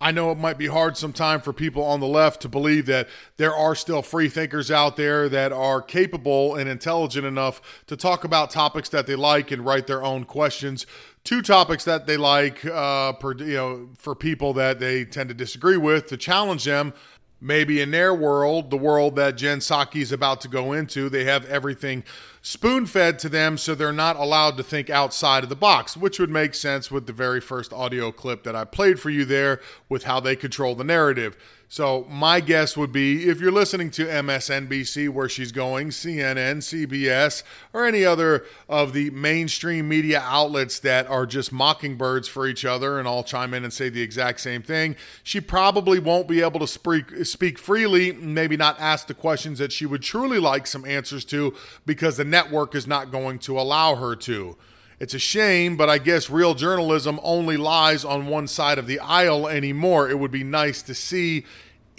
I 0.00 0.10
know 0.10 0.30
it 0.30 0.38
might 0.38 0.58
be 0.58 0.66
hard 0.66 0.96
sometimes 0.96 1.42
for 1.42 1.54
people 1.54 1.82
on 1.82 2.00
the 2.00 2.06
left 2.06 2.42
to 2.42 2.48
believe 2.48 2.84
that 2.86 3.08
there 3.38 3.54
are 3.54 3.74
still 3.74 4.02
free 4.02 4.28
thinkers 4.28 4.70
out 4.70 4.96
there 4.96 5.28
that 5.30 5.52
are 5.52 5.80
capable 5.80 6.54
and 6.54 6.68
intelligent 6.68 7.24
enough 7.24 7.62
to 7.86 7.96
talk 7.96 8.22
about 8.22 8.50
topics 8.50 8.90
that 8.90 9.06
they 9.06 9.16
like 9.16 9.50
and 9.50 9.64
write 9.64 9.86
their 9.86 10.02
own 10.04 10.24
questions 10.24 10.86
two 11.26 11.42
topics 11.42 11.84
that 11.84 12.06
they 12.06 12.16
like 12.16 12.64
uh, 12.64 13.12
per, 13.14 13.34
you 13.34 13.56
know, 13.56 13.88
for 13.98 14.14
people 14.14 14.54
that 14.54 14.78
they 14.78 15.04
tend 15.04 15.28
to 15.28 15.34
disagree 15.34 15.76
with 15.76 16.06
to 16.06 16.16
challenge 16.16 16.64
them. 16.64 16.94
Maybe 17.40 17.82
in 17.82 17.90
their 17.90 18.14
world, 18.14 18.70
the 18.70 18.78
world 18.78 19.16
that 19.16 19.36
Jen 19.36 19.58
Psaki 19.58 20.00
is 20.00 20.10
about 20.10 20.40
to 20.40 20.48
go 20.48 20.72
into, 20.72 21.10
they 21.10 21.24
have 21.24 21.44
everything 21.46 22.02
spoon 22.40 22.86
fed 22.86 23.18
to 23.18 23.28
them, 23.28 23.58
so 23.58 23.74
they're 23.74 23.92
not 23.92 24.16
allowed 24.16 24.56
to 24.56 24.62
think 24.62 24.88
outside 24.88 25.42
of 25.42 25.50
the 25.50 25.56
box, 25.56 25.98
which 25.98 26.18
would 26.18 26.30
make 26.30 26.54
sense 26.54 26.90
with 26.90 27.06
the 27.06 27.12
very 27.12 27.40
first 27.40 27.74
audio 27.74 28.10
clip 28.10 28.42
that 28.44 28.56
I 28.56 28.64
played 28.64 28.98
for 28.98 29.10
you 29.10 29.26
there 29.26 29.60
with 29.88 30.04
how 30.04 30.18
they 30.18 30.34
control 30.34 30.74
the 30.74 30.84
narrative. 30.84 31.36
So 31.68 32.06
my 32.08 32.40
guess 32.40 32.76
would 32.76 32.92
be 32.92 33.28
if 33.28 33.40
you're 33.40 33.50
listening 33.50 33.90
to 33.92 34.06
MSNBC 34.06 35.08
where 35.08 35.28
she's 35.28 35.50
going, 35.50 35.88
CNN, 35.88 36.58
CBS, 36.58 37.42
or 37.72 37.84
any 37.84 38.04
other 38.04 38.44
of 38.68 38.92
the 38.92 39.10
mainstream 39.10 39.88
media 39.88 40.20
outlets 40.20 40.78
that 40.80 41.08
are 41.08 41.26
just 41.26 41.52
mockingbirds 41.52 42.28
for 42.28 42.46
each 42.46 42.64
other 42.64 43.00
and 43.00 43.08
all 43.08 43.24
chime 43.24 43.52
in 43.52 43.64
and 43.64 43.72
say 43.72 43.88
the 43.88 44.00
exact 44.00 44.40
same 44.40 44.62
thing, 44.62 44.94
she 45.24 45.40
probably 45.40 45.98
won't 45.98 46.28
be 46.28 46.40
able 46.40 46.60
to 46.60 46.68
speak 46.68 47.24
speak 47.24 47.58
freely, 47.58 48.12
maybe 48.12 48.56
not 48.56 48.78
ask 48.78 49.08
the 49.08 49.14
questions 49.14 49.58
that 49.58 49.72
she 49.72 49.86
would 49.86 50.02
truly 50.02 50.38
like 50.38 50.68
some 50.68 50.84
answers 50.84 51.24
to 51.24 51.52
because 51.84 52.16
the 52.16 52.24
network 52.24 52.76
is 52.76 52.86
not 52.86 53.10
going 53.10 53.40
to 53.40 53.58
allow 53.58 53.96
her 53.96 54.14
to. 54.14 54.56
It's 54.98 55.12
a 55.12 55.18
shame, 55.18 55.76
but 55.76 55.90
I 55.90 55.98
guess 55.98 56.30
real 56.30 56.54
journalism 56.54 57.20
only 57.22 57.56
lies 57.58 58.04
on 58.04 58.26
one 58.26 58.46
side 58.46 58.78
of 58.78 58.86
the 58.86 58.98
aisle 59.00 59.46
anymore. 59.46 60.08
It 60.08 60.18
would 60.18 60.30
be 60.30 60.44
nice 60.44 60.80
to 60.82 60.94
see 60.94 61.44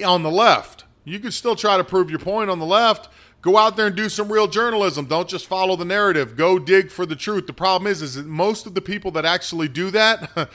on 0.03 0.23
the 0.23 0.31
left. 0.31 0.85
You 1.03 1.19
could 1.19 1.33
still 1.33 1.55
try 1.55 1.77
to 1.77 1.83
prove 1.83 2.09
your 2.09 2.19
point 2.19 2.49
on 2.49 2.59
the 2.59 2.65
left. 2.65 3.09
Go 3.41 3.55
out 3.57 3.77
there 3.77 3.87
and 3.87 3.95
do 3.95 4.09
some 4.09 4.31
real 4.31 4.47
journalism. 4.47 5.05
Don't 5.05 5.29
just 5.29 5.45
follow 5.45 5.75
the 5.75 5.85
narrative. 5.85 6.35
Go 6.35 6.57
dig 6.57 6.89
for 6.89 7.05
the 7.05 7.15
truth. 7.15 7.45
The 7.45 7.53
problem 7.53 7.89
is, 7.89 8.01
is 8.01 8.15
that 8.15 8.25
most 8.25 8.65
of 8.65 8.73
the 8.73 8.81
people 8.81 9.11
that 9.11 9.25
actually 9.25 9.67
do 9.67 9.91
that 9.91 10.49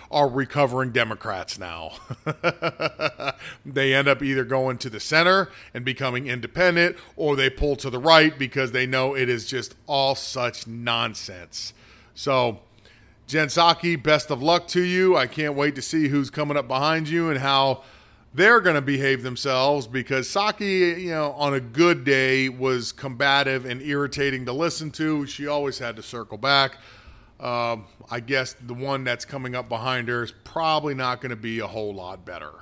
are 0.10 0.28
recovering 0.28 0.90
Democrats 0.90 1.56
now. 1.56 1.92
they 3.64 3.94
end 3.94 4.08
up 4.08 4.22
either 4.22 4.44
going 4.44 4.76
to 4.78 4.90
the 4.90 4.98
center 4.98 5.50
and 5.72 5.84
becoming 5.84 6.26
independent, 6.26 6.96
or 7.14 7.36
they 7.36 7.48
pull 7.48 7.76
to 7.76 7.90
the 7.90 7.98
right 7.98 8.36
because 8.36 8.72
they 8.72 8.86
know 8.86 9.14
it 9.14 9.28
is 9.28 9.46
just 9.46 9.76
all 9.86 10.16
such 10.16 10.66
nonsense. 10.66 11.72
So, 12.14 12.58
Jen 13.28 13.48
best 14.02 14.30
of 14.30 14.42
luck 14.42 14.66
to 14.68 14.82
you. 14.82 15.16
I 15.16 15.28
can't 15.28 15.54
wait 15.54 15.76
to 15.76 15.82
see 15.82 16.08
who's 16.08 16.30
coming 16.30 16.56
up 16.56 16.66
behind 16.66 17.08
you 17.08 17.30
and 17.30 17.38
how 17.38 17.82
they're 18.36 18.60
going 18.60 18.74
to 18.76 18.82
behave 18.82 19.22
themselves 19.22 19.86
because 19.86 20.28
Psaki, 20.28 21.00
you 21.00 21.10
know, 21.10 21.32
on 21.32 21.54
a 21.54 21.60
good 21.60 22.04
day 22.04 22.50
was 22.50 22.92
combative 22.92 23.64
and 23.64 23.80
irritating 23.80 24.44
to 24.44 24.52
listen 24.52 24.90
to. 24.92 25.26
She 25.26 25.46
always 25.46 25.78
had 25.78 25.96
to 25.96 26.02
circle 26.02 26.36
back. 26.36 26.76
Uh, 27.40 27.78
I 28.10 28.20
guess 28.20 28.54
the 28.54 28.74
one 28.74 29.04
that's 29.04 29.24
coming 29.24 29.54
up 29.54 29.68
behind 29.68 30.08
her 30.08 30.22
is 30.22 30.32
probably 30.44 30.94
not 30.94 31.22
going 31.22 31.30
to 31.30 31.36
be 31.36 31.60
a 31.60 31.66
whole 31.66 31.94
lot 31.94 32.24
better. 32.26 32.52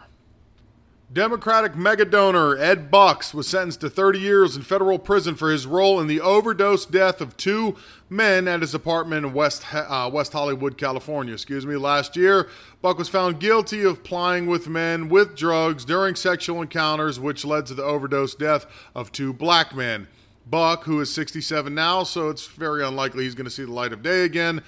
Democratic 1.15 1.77
mega 1.77 2.05
donor 2.05 2.57
Ed 2.57 2.91
Bucks 2.91 3.33
was 3.33 3.47
sentenced 3.47 3.81
to 3.83 3.89
30 3.89 4.19
years 4.19 4.57
in 4.57 4.63
federal 4.63 4.99
prison 4.99 5.37
for 5.37 5.49
his 5.53 5.65
role 5.65 6.01
in 6.01 6.09
the 6.09 6.21
overdose 6.21 6.85
death 6.85 7.21
of 7.21 7.37
two 7.37 7.77
men 8.11 8.49
at 8.49 8.63
his 8.63 8.75
apartment 8.75 9.25
in 9.25 9.33
West 9.33 9.65
uh, 9.73 10.11
West 10.13 10.33
Hollywood, 10.33 10.77
California. 10.77 11.33
Excuse 11.33 11.65
me. 11.65 11.77
Last 11.77 12.17
year, 12.17 12.49
Buck 12.83 12.99
was 12.99 13.09
found 13.09 13.39
guilty 13.39 13.85
of 13.85 14.03
plying 14.03 14.49
with 14.49 14.67
men 14.67 15.09
with 15.09 15.37
drugs 15.37 15.85
during 15.85 16.17
sexual 16.17 16.61
encounters, 16.61 17.21
which 17.21 17.45
led 17.45 17.67
to 17.67 17.75
the 17.75 17.85
overdose 17.85 18.35
death 18.35 18.67
of 18.93 19.13
two 19.13 19.33
black 19.33 19.73
men. 19.73 20.09
Buck, 20.45 20.83
who 20.83 21.01
is 21.01 21.15
67 21.15 21.73
now, 21.73 22.03
so 22.03 22.29
it's 22.29 22.49
very 22.49 22.85
unlikely 22.85 23.23
he's 23.23 23.37
going 23.37 23.45
to 23.45 23.53
see 23.53 23.65
the 23.65 23.71
light 23.71 23.93
of 23.93 24.03
day 24.03 24.25
again, 24.25 24.63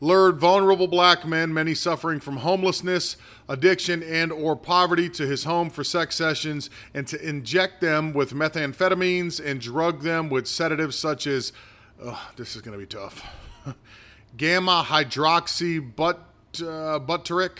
lured 0.00 0.38
vulnerable 0.38 0.88
black 0.88 1.26
men, 1.26 1.52
many 1.52 1.74
suffering 1.74 2.20
from 2.20 2.38
homelessness, 2.38 3.16
addiction, 3.48 4.02
and 4.02 4.32
or 4.32 4.56
poverty 4.56 5.08
to 5.10 5.26
his 5.26 5.44
home 5.44 5.68
for 5.68 5.84
sex 5.84 6.16
sessions 6.16 6.70
and 6.94 7.06
to 7.06 7.28
inject 7.28 7.80
them 7.80 8.12
with 8.12 8.32
methamphetamines 8.32 9.44
and 9.44 9.60
drug 9.60 10.02
them 10.02 10.30
with 10.30 10.46
sedatives 10.46 10.96
such 10.96 11.26
as 11.26 11.52
oh, 12.02 12.30
this 12.36 12.56
is 12.56 12.62
going 12.62 12.72
to 12.72 12.78
be 12.78 12.86
tough. 12.86 13.22
Gamma 14.36 14.84
hydroxy 14.86 15.80
but 15.94 16.24
uh, 16.56 16.98
butyric 16.98 17.58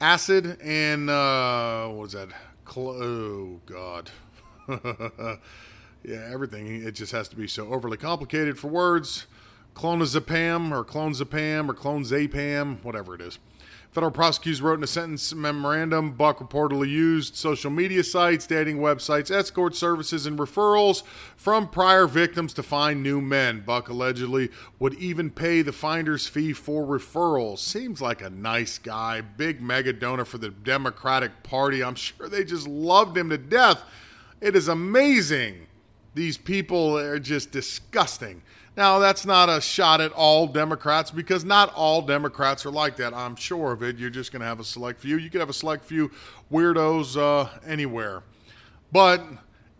acid 0.00 0.58
and 0.62 1.08
uh, 1.08 1.86
what 1.88 1.98
was 1.98 2.12
that? 2.12 2.28
Cl- 2.70 3.02
oh 3.02 3.60
God. 3.64 4.10
yeah, 6.04 6.28
everything. 6.30 6.66
It 6.84 6.92
just 6.92 7.12
has 7.12 7.26
to 7.28 7.36
be 7.36 7.48
so 7.48 7.68
overly 7.68 7.96
complicated 7.96 8.58
for 8.58 8.68
words 8.68 9.26
clonazepam 9.78 10.72
or 10.72 10.84
clonazepam 10.84 11.70
or 11.70 11.74
clonazepam, 11.74 12.82
whatever 12.82 13.14
it 13.14 13.20
is. 13.20 13.38
Federal 13.90 14.12
prosecutors 14.12 14.60
wrote 14.60 14.78
in 14.78 14.84
a 14.84 14.86
sentence 14.86 15.32
memorandum 15.32 16.12
Buck 16.12 16.40
reportedly 16.40 16.90
used 16.90 17.36
social 17.36 17.70
media 17.70 18.04
sites, 18.04 18.46
dating 18.46 18.78
websites, 18.78 19.30
escort 19.30 19.74
services, 19.74 20.26
and 20.26 20.38
referrals 20.38 21.02
from 21.36 21.68
prior 21.68 22.06
victims 22.06 22.52
to 22.52 22.62
find 22.62 23.02
new 23.02 23.20
men. 23.22 23.62
Buck 23.64 23.88
allegedly 23.88 24.50
would 24.78 24.92
even 24.94 25.30
pay 25.30 25.62
the 25.62 25.72
finder's 25.72 26.26
fee 26.26 26.52
for 26.52 26.84
referrals. 26.84 27.58
Seems 27.58 28.02
like 28.02 28.20
a 28.20 28.28
nice 28.28 28.76
guy, 28.76 29.22
big 29.22 29.62
mega 29.62 29.94
donor 29.94 30.26
for 30.26 30.36
the 30.38 30.50
Democratic 30.50 31.42
Party. 31.42 31.82
I'm 31.82 31.94
sure 31.94 32.28
they 32.28 32.44
just 32.44 32.68
loved 32.68 33.16
him 33.16 33.30
to 33.30 33.38
death. 33.38 33.82
It 34.42 34.54
is 34.54 34.68
amazing. 34.68 35.66
These 36.14 36.36
people 36.36 36.98
are 36.98 37.18
just 37.18 37.52
disgusting. 37.52 38.42
Now, 38.78 39.00
that's 39.00 39.26
not 39.26 39.48
a 39.48 39.60
shot 39.60 40.00
at 40.00 40.12
all 40.12 40.46
Democrats 40.46 41.10
because 41.10 41.44
not 41.44 41.74
all 41.74 42.00
Democrats 42.00 42.64
are 42.64 42.70
like 42.70 42.94
that. 42.98 43.12
I'm 43.12 43.34
sure 43.34 43.72
of 43.72 43.82
it. 43.82 43.98
You're 43.98 44.08
just 44.08 44.30
going 44.30 44.38
to 44.38 44.46
have 44.46 44.60
a 44.60 44.64
select 44.64 45.00
few. 45.00 45.16
You 45.16 45.30
could 45.30 45.40
have 45.40 45.50
a 45.50 45.52
select 45.52 45.84
few 45.84 46.12
weirdos 46.52 47.16
uh, 47.16 47.48
anywhere. 47.66 48.22
But 48.92 49.20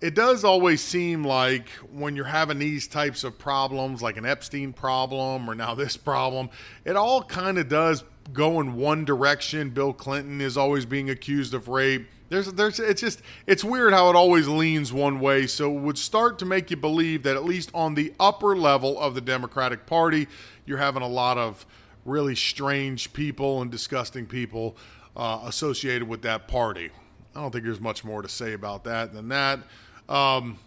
it 0.00 0.16
does 0.16 0.42
always 0.42 0.82
seem 0.82 1.22
like 1.22 1.68
when 1.92 2.16
you're 2.16 2.24
having 2.24 2.58
these 2.58 2.88
types 2.88 3.22
of 3.22 3.38
problems, 3.38 4.02
like 4.02 4.16
an 4.16 4.26
Epstein 4.26 4.72
problem 4.72 5.48
or 5.48 5.54
now 5.54 5.76
this 5.76 5.96
problem, 5.96 6.50
it 6.84 6.96
all 6.96 7.22
kind 7.22 7.56
of 7.56 7.68
does 7.68 8.02
go 8.32 8.60
in 8.60 8.74
one 8.74 9.04
direction. 9.04 9.70
Bill 9.70 9.92
Clinton 9.92 10.40
is 10.40 10.56
always 10.56 10.86
being 10.86 11.08
accused 11.10 11.54
of 11.54 11.68
rape. 11.68 12.08
There's, 12.28 12.52
there's, 12.52 12.78
it's 12.78 13.00
just, 13.00 13.22
it's 13.46 13.64
weird 13.64 13.92
how 13.94 14.10
it 14.10 14.16
always 14.16 14.48
leans 14.48 14.92
one 14.92 15.18
way. 15.18 15.46
So 15.46 15.74
it 15.74 15.80
would 15.80 15.96
start 15.96 16.38
to 16.40 16.44
make 16.44 16.70
you 16.70 16.76
believe 16.76 17.22
that 17.22 17.36
at 17.36 17.44
least 17.44 17.70
on 17.72 17.94
the 17.94 18.12
upper 18.20 18.54
level 18.54 19.00
of 19.00 19.14
the 19.14 19.20
Democratic 19.20 19.86
Party, 19.86 20.28
you're 20.66 20.78
having 20.78 21.02
a 21.02 21.08
lot 21.08 21.38
of 21.38 21.64
really 22.04 22.34
strange 22.34 23.12
people 23.12 23.62
and 23.62 23.70
disgusting 23.70 24.26
people 24.26 24.76
uh, 25.16 25.40
associated 25.44 26.06
with 26.06 26.22
that 26.22 26.48
party. 26.48 26.90
I 27.34 27.40
don't 27.40 27.50
think 27.50 27.64
there's 27.64 27.80
much 27.80 28.04
more 28.04 28.22
to 28.22 28.28
say 28.28 28.52
about 28.52 28.84
that 28.84 29.12
than 29.12 29.28
that. 29.28 29.60
Um, 30.08 30.58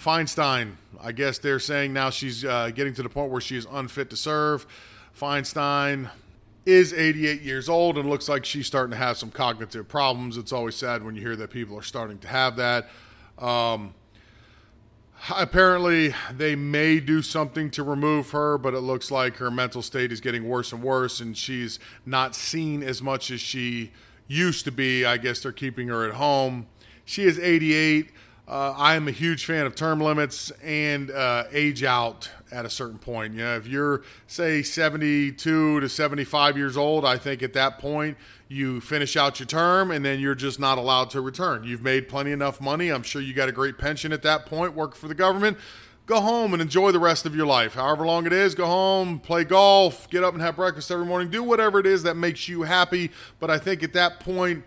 Feinstein, 0.00 0.76
I 1.00 1.12
guess 1.12 1.38
they're 1.38 1.58
saying 1.58 1.92
now 1.92 2.10
she's 2.10 2.44
uh, 2.44 2.70
getting 2.70 2.94
to 2.94 3.02
the 3.02 3.08
point 3.08 3.32
where 3.32 3.40
she 3.40 3.56
is 3.56 3.66
unfit 3.70 4.10
to 4.10 4.16
serve. 4.16 4.66
Feinstein, 5.18 6.10
is 6.68 6.92
88 6.92 7.40
years 7.40 7.66
old 7.70 7.96
and 7.96 8.10
looks 8.10 8.28
like 8.28 8.44
she's 8.44 8.66
starting 8.66 8.90
to 8.90 8.96
have 8.98 9.16
some 9.16 9.30
cognitive 9.30 9.88
problems. 9.88 10.36
It's 10.36 10.52
always 10.52 10.76
sad 10.76 11.02
when 11.02 11.14
you 11.14 11.22
hear 11.22 11.34
that 11.34 11.48
people 11.48 11.78
are 11.78 11.82
starting 11.82 12.18
to 12.18 12.28
have 12.28 12.56
that. 12.56 12.90
Um, 13.38 13.94
apparently, 15.34 16.14
they 16.30 16.54
may 16.56 17.00
do 17.00 17.22
something 17.22 17.70
to 17.70 17.82
remove 17.82 18.32
her, 18.32 18.58
but 18.58 18.74
it 18.74 18.80
looks 18.80 19.10
like 19.10 19.36
her 19.36 19.50
mental 19.50 19.80
state 19.80 20.12
is 20.12 20.20
getting 20.20 20.46
worse 20.46 20.70
and 20.70 20.82
worse, 20.82 21.20
and 21.20 21.38
she's 21.38 21.78
not 22.04 22.34
seen 22.34 22.82
as 22.82 23.00
much 23.00 23.30
as 23.30 23.40
she 23.40 23.90
used 24.26 24.66
to 24.66 24.70
be. 24.70 25.06
I 25.06 25.16
guess 25.16 25.40
they're 25.40 25.52
keeping 25.52 25.88
her 25.88 26.06
at 26.06 26.16
home. 26.16 26.66
She 27.06 27.24
is 27.24 27.38
88. 27.38 28.10
Uh, 28.48 28.72
I 28.74 28.94
am 28.94 29.06
a 29.08 29.10
huge 29.10 29.44
fan 29.44 29.66
of 29.66 29.74
term 29.74 30.00
limits 30.00 30.50
and 30.64 31.10
uh, 31.10 31.44
age 31.52 31.84
out 31.84 32.30
at 32.50 32.64
a 32.64 32.70
certain 32.70 32.98
point. 32.98 33.34
You 33.34 33.40
know, 33.40 33.56
if 33.56 33.66
you're 33.66 34.04
say 34.26 34.62
72 34.62 35.80
to 35.80 35.86
75 35.86 36.56
years 36.56 36.74
old, 36.74 37.04
I 37.04 37.18
think 37.18 37.42
at 37.42 37.52
that 37.52 37.78
point 37.78 38.16
you 38.48 38.80
finish 38.80 39.18
out 39.18 39.38
your 39.38 39.46
term 39.46 39.90
and 39.90 40.02
then 40.02 40.18
you're 40.18 40.34
just 40.34 40.58
not 40.58 40.78
allowed 40.78 41.10
to 41.10 41.20
return. 41.20 41.62
You've 41.64 41.82
made 41.82 42.08
plenty 42.08 42.32
enough 42.32 42.58
money. 42.58 42.88
I'm 42.88 43.02
sure 43.02 43.20
you 43.20 43.34
got 43.34 43.50
a 43.50 43.52
great 43.52 43.76
pension 43.76 44.14
at 44.14 44.22
that 44.22 44.46
point, 44.46 44.72
work 44.72 44.96
for 44.96 45.08
the 45.08 45.14
government. 45.14 45.58
Go 46.06 46.22
home 46.22 46.54
and 46.54 46.62
enjoy 46.62 46.90
the 46.90 46.98
rest 46.98 47.26
of 47.26 47.36
your 47.36 47.44
life. 47.44 47.74
However 47.74 48.06
long 48.06 48.24
it 48.24 48.32
is, 48.32 48.54
go 48.54 48.64
home, 48.64 49.18
play 49.18 49.44
golf, 49.44 50.08
get 50.08 50.24
up 50.24 50.32
and 50.32 50.42
have 50.42 50.56
breakfast 50.56 50.90
every 50.90 51.04
morning, 51.04 51.28
do 51.28 51.42
whatever 51.42 51.78
it 51.80 51.86
is 51.86 52.02
that 52.04 52.14
makes 52.14 52.48
you 52.48 52.62
happy. 52.62 53.10
But 53.40 53.50
I 53.50 53.58
think 53.58 53.82
at 53.82 53.92
that 53.92 54.20
point, 54.20 54.64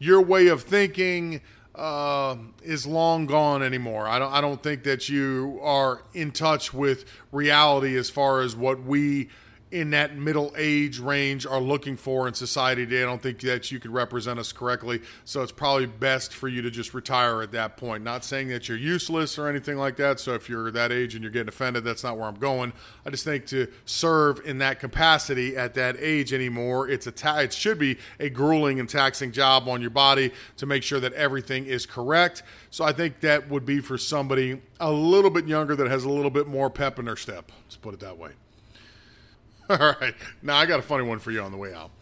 your 0.00 0.20
way 0.20 0.48
of 0.48 0.62
thinking, 0.62 1.42
uh, 1.74 2.36
is 2.62 2.86
long 2.86 3.26
gone 3.26 3.62
anymore. 3.62 4.08
I 4.08 4.18
don't. 4.18 4.32
I 4.32 4.40
don't 4.40 4.62
think 4.62 4.82
that 4.84 5.08
you 5.08 5.58
are 5.62 6.02
in 6.12 6.32
touch 6.32 6.74
with 6.74 7.04
reality 7.32 7.96
as 7.96 8.10
far 8.10 8.40
as 8.40 8.56
what 8.56 8.82
we 8.82 9.28
in 9.70 9.90
that 9.90 10.16
middle 10.16 10.52
age 10.56 10.98
range 10.98 11.46
are 11.46 11.60
looking 11.60 11.96
for 11.96 12.26
in 12.26 12.34
society 12.34 12.84
today. 12.84 13.02
I 13.02 13.06
don't 13.06 13.22
think 13.22 13.40
that 13.40 13.70
you 13.70 13.78
could 13.78 13.92
represent 13.92 14.38
us 14.40 14.52
correctly. 14.52 15.00
So 15.24 15.42
it's 15.42 15.52
probably 15.52 15.86
best 15.86 16.34
for 16.34 16.48
you 16.48 16.60
to 16.62 16.70
just 16.70 16.92
retire 16.92 17.40
at 17.42 17.52
that 17.52 17.76
point. 17.76 18.02
Not 18.02 18.24
saying 18.24 18.48
that 18.48 18.68
you're 18.68 18.78
useless 18.78 19.38
or 19.38 19.48
anything 19.48 19.76
like 19.76 19.96
that. 19.96 20.18
So 20.18 20.34
if 20.34 20.48
you're 20.48 20.70
that 20.72 20.90
age 20.90 21.14
and 21.14 21.22
you're 21.22 21.30
getting 21.30 21.48
offended, 21.48 21.84
that's 21.84 22.02
not 22.02 22.18
where 22.18 22.26
I'm 22.26 22.34
going. 22.34 22.72
I 23.06 23.10
just 23.10 23.24
think 23.24 23.46
to 23.46 23.68
serve 23.84 24.40
in 24.44 24.58
that 24.58 24.80
capacity 24.80 25.56
at 25.56 25.74
that 25.74 25.96
age 25.98 26.32
anymore, 26.32 26.88
it's 26.88 27.06
a 27.06 27.12
ta- 27.12 27.38
it 27.38 27.52
should 27.52 27.78
be 27.78 27.98
a 28.18 28.28
grueling 28.28 28.80
and 28.80 28.88
taxing 28.88 29.30
job 29.30 29.68
on 29.68 29.80
your 29.80 29.90
body 29.90 30.32
to 30.56 30.66
make 30.66 30.82
sure 30.82 30.98
that 31.00 31.12
everything 31.12 31.66
is 31.66 31.86
correct. 31.86 32.42
So 32.70 32.84
I 32.84 32.92
think 32.92 33.20
that 33.20 33.48
would 33.48 33.64
be 33.64 33.80
for 33.80 33.98
somebody 33.98 34.60
a 34.80 34.90
little 34.90 35.30
bit 35.30 35.46
younger 35.46 35.76
that 35.76 35.88
has 35.88 36.04
a 36.04 36.10
little 36.10 36.30
bit 36.30 36.48
more 36.48 36.70
pep 36.70 36.98
in 36.98 37.04
their 37.04 37.16
step. 37.16 37.52
Let's 37.64 37.76
put 37.76 37.94
it 37.94 38.00
that 38.00 38.18
way. 38.18 38.32
All 39.78 39.94
right. 40.00 40.14
Now 40.42 40.56
I 40.56 40.66
got 40.66 40.80
a 40.80 40.82
funny 40.82 41.04
one 41.04 41.20
for 41.20 41.30
you 41.30 41.40
on 41.40 41.52
the 41.52 41.56
way 41.56 41.72
out. 41.72 41.92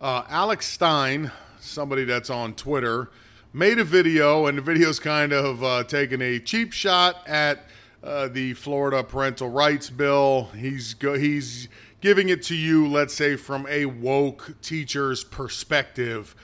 Uh, 0.00 0.22
Alex 0.30 0.64
Stein, 0.66 1.30
somebody 1.60 2.04
that's 2.04 2.30
on 2.30 2.54
Twitter, 2.54 3.10
made 3.52 3.78
a 3.78 3.84
video, 3.84 4.46
and 4.46 4.56
the 4.56 4.62
video's 4.62 4.98
kind 4.98 5.34
of 5.34 5.62
uh, 5.62 5.84
taking 5.84 6.22
a 6.22 6.38
cheap 6.38 6.72
shot 6.72 7.28
at 7.28 7.66
uh, 8.02 8.28
the 8.28 8.54
Florida 8.54 9.04
parental 9.04 9.50
rights 9.50 9.90
bill. 9.90 10.44
He's 10.56 10.94
go- 10.94 11.18
he's 11.18 11.68
giving 12.00 12.30
it 12.30 12.42
to 12.44 12.54
you, 12.54 12.88
let's 12.88 13.12
say, 13.12 13.36
from 13.36 13.66
a 13.68 13.84
woke 13.84 14.54
teacher's 14.62 15.24
perspective. 15.24 16.34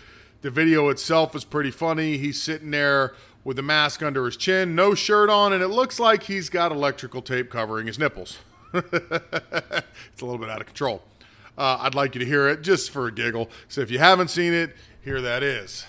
The 0.42 0.50
video 0.50 0.90
itself 0.90 1.34
is 1.34 1.46
pretty 1.46 1.70
funny. 1.70 2.18
He's 2.18 2.42
sitting 2.42 2.70
there 2.70 3.14
with 3.44 3.58
a 3.58 3.62
mask 3.62 4.02
under 4.02 4.26
his 4.26 4.36
chin, 4.36 4.74
no 4.74 4.94
shirt 4.94 5.30
on, 5.30 5.54
and 5.54 5.62
it 5.62 5.68
looks 5.68 5.98
like 5.98 6.24
he's 6.24 6.50
got 6.50 6.70
electrical 6.70 7.22
tape 7.22 7.50
covering 7.50 7.86
his 7.86 7.98
nipples. 7.98 8.40
it's 8.92 10.20
a 10.20 10.24
little 10.24 10.38
bit 10.38 10.50
out 10.50 10.60
of 10.60 10.66
control. 10.66 11.02
Uh, 11.56 11.78
I'd 11.80 11.94
like 11.94 12.14
you 12.14 12.18
to 12.18 12.26
hear 12.26 12.48
it 12.48 12.62
just 12.62 12.90
for 12.90 13.06
a 13.06 13.12
giggle. 13.12 13.48
So 13.68 13.80
if 13.80 13.90
you 13.90 13.98
haven't 13.98 14.28
seen 14.28 14.52
it, 14.52 14.74
here 15.02 15.20
that 15.20 15.42
is. 15.42 15.86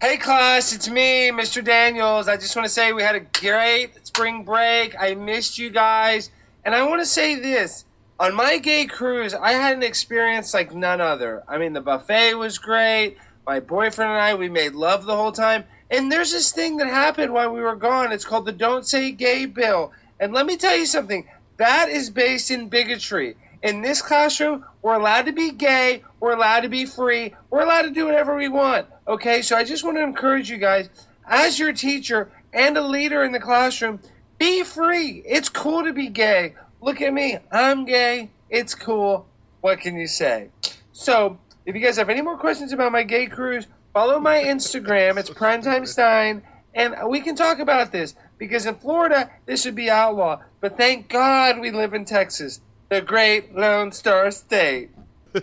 Hey 0.00 0.16
class, 0.16 0.72
it's 0.72 0.88
me, 0.88 1.30
Mr. 1.30 1.62
Daniels. 1.64 2.28
I 2.28 2.36
just 2.36 2.56
want 2.56 2.66
to 2.66 2.72
say 2.72 2.92
we 2.92 3.02
had 3.02 3.14
a 3.14 3.20
great 3.20 4.06
spring 4.06 4.44
break. 4.44 4.94
I 4.98 5.14
missed 5.14 5.58
you 5.58 5.70
guys. 5.70 6.30
And 6.64 6.74
I 6.74 6.84
want 6.86 7.00
to 7.00 7.06
say 7.06 7.36
this. 7.36 7.84
On 8.20 8.34
my 8.34 8.58
gay 8.58 8.86
cruise, 8.86 9.32
I 9.32 9.52
had 9.52 9.76
an 9.76 9.84
experience 9.84 10.52
like 10.52 10.74
none 10.74 11.00
other. 11.00 11.44
I 11.46 11.58
mean, 11.58 11.72
the 11.72 11.80
buffet 11.80 12.34
was 12.34 12.58
great. 12.58 13.16
My 13.46 13.60
boyfriend 13.60 14.10
and 14.10 14.20
I, 14.20 14.34
we 14.34 14.48
made 14.48 14.72
love 14.74 15.04
the 15.04 15.14
whole 15.16 15.32
time. 15.32 15.64
And 15.90 16.10
there's 16.10 16.32
this 16.32 16.52
thing 16.52 16.76
that 16.78 16.88
happened 16.88 17.32
while 17.32 17.52
we 17.52 17.60
were 17.60 17.76
gone. 17.76 18.12
It's 18.12 18.24
called 18.24 18.44
the 18.44 18.52
Don't 18.52 18.86
Say 18.86 19.12
Gay 19.12 19.46
Bill. 19.46 19.92
And 20.20 20.32
let 20.32 20.46
me 20.46 20.56
tell 20.56 20.76
you 20.76 20.86
something. 20.86 21.26
That 21.58 21.88
is 21.88 22.10
based 22.10 22.50
in 22.50 22.68
bigotry. 22.68 23.36
In 23.62 23.82
this 23.82 24.00
classroom, 24.00 24.64
we're 24.82 24.94
allowed 24.94 25.26
to 25.26 25.32
be 25.32 25.50
gay, 25.50 26.02
we're 26.20 26.34
allowed 26.34 26.60
to 26.60 26.68
be 26.68 26.86
free, 26.86 27.34
we're 27.50 27.62
allowed 27.62 27.82
to 27.82 27.90
do 27.90 28.06
whatever 28.06 28.36
we 28.36 28.48
want. 28.48 28.86
Okay, 29.06 29.42
so 29.42 29.56
I 29.56 29.64
just 29.64 29.84
want 29.84 29.96
to 29.96 30.02
encourage 30.02 30.48
you 30.48 30.58
guys, 30.58 30.88
as 31.26 31.58
your 31.58 31.72
teacher 31.72 32.30
and 32.52 32.76
a 32.78 32.86
leader 32.86 33.24
in 33.24 33.32
the 33.32 33.40
classroom, 33.40 34.00
be 34.38 34.62
free. 34.62 35.22
It's 35.26 35.48
cool 35.48 35.84
to 35.84 35.92
be 35.92 36.08
gay. 36.08 36.54
Look 36.80 37.02
at 37.02 37.12
me, 37.12 37.38
I'm 37.52 37.84
gay. 37.84 38.30
It's 38.48 38.74
cool. 38.74 39.26
What 39.60 39.80
can 39.80 39.96
you 39.96 40.06
say? 40.06 40.50
So, 40.92 41.38
if 41.66 41.74
you 41.74 41.80
guys 41.80 41.96
have 41.96 42.08
any 42.08 42.22
more 42.22 42.38
questions 42.38 42.72
about 42.72 42.92
my 42.92 43.02
gay 43.02 43.26
cruise, 43.26 43.66
Follow 43.98 44.20
my 44.20 44.36
Instagram. 44.44 45.18
It's 45.18 45.30
Primetime 45.42 45.84
Stein, 45.86 46.42
and 46.74 46.94
we 47.08 47.20
can 47.20 47.34
talk 47.34 47.58
about 47.58 47.90
this 47.90 48.14
because 48.36 48.66
in 48.66 48.76
Florida 48.76 49.30
this 49.46 49.64
would 49.64 49.74
be 49.74 49.90
outlaw. 49.90 50.40
But 50.60 50.76
thank 50.76 51.08
God 51.08 51.60
we 51.60 51.70
live 51.70 51.94
in 51.94 52.04
Texas, 52.04 52.60
the 52.88 53.00
great 53.00 53.54
Lone 53.54 53.92
Star 53.92 54.30
State. 54.30 54.90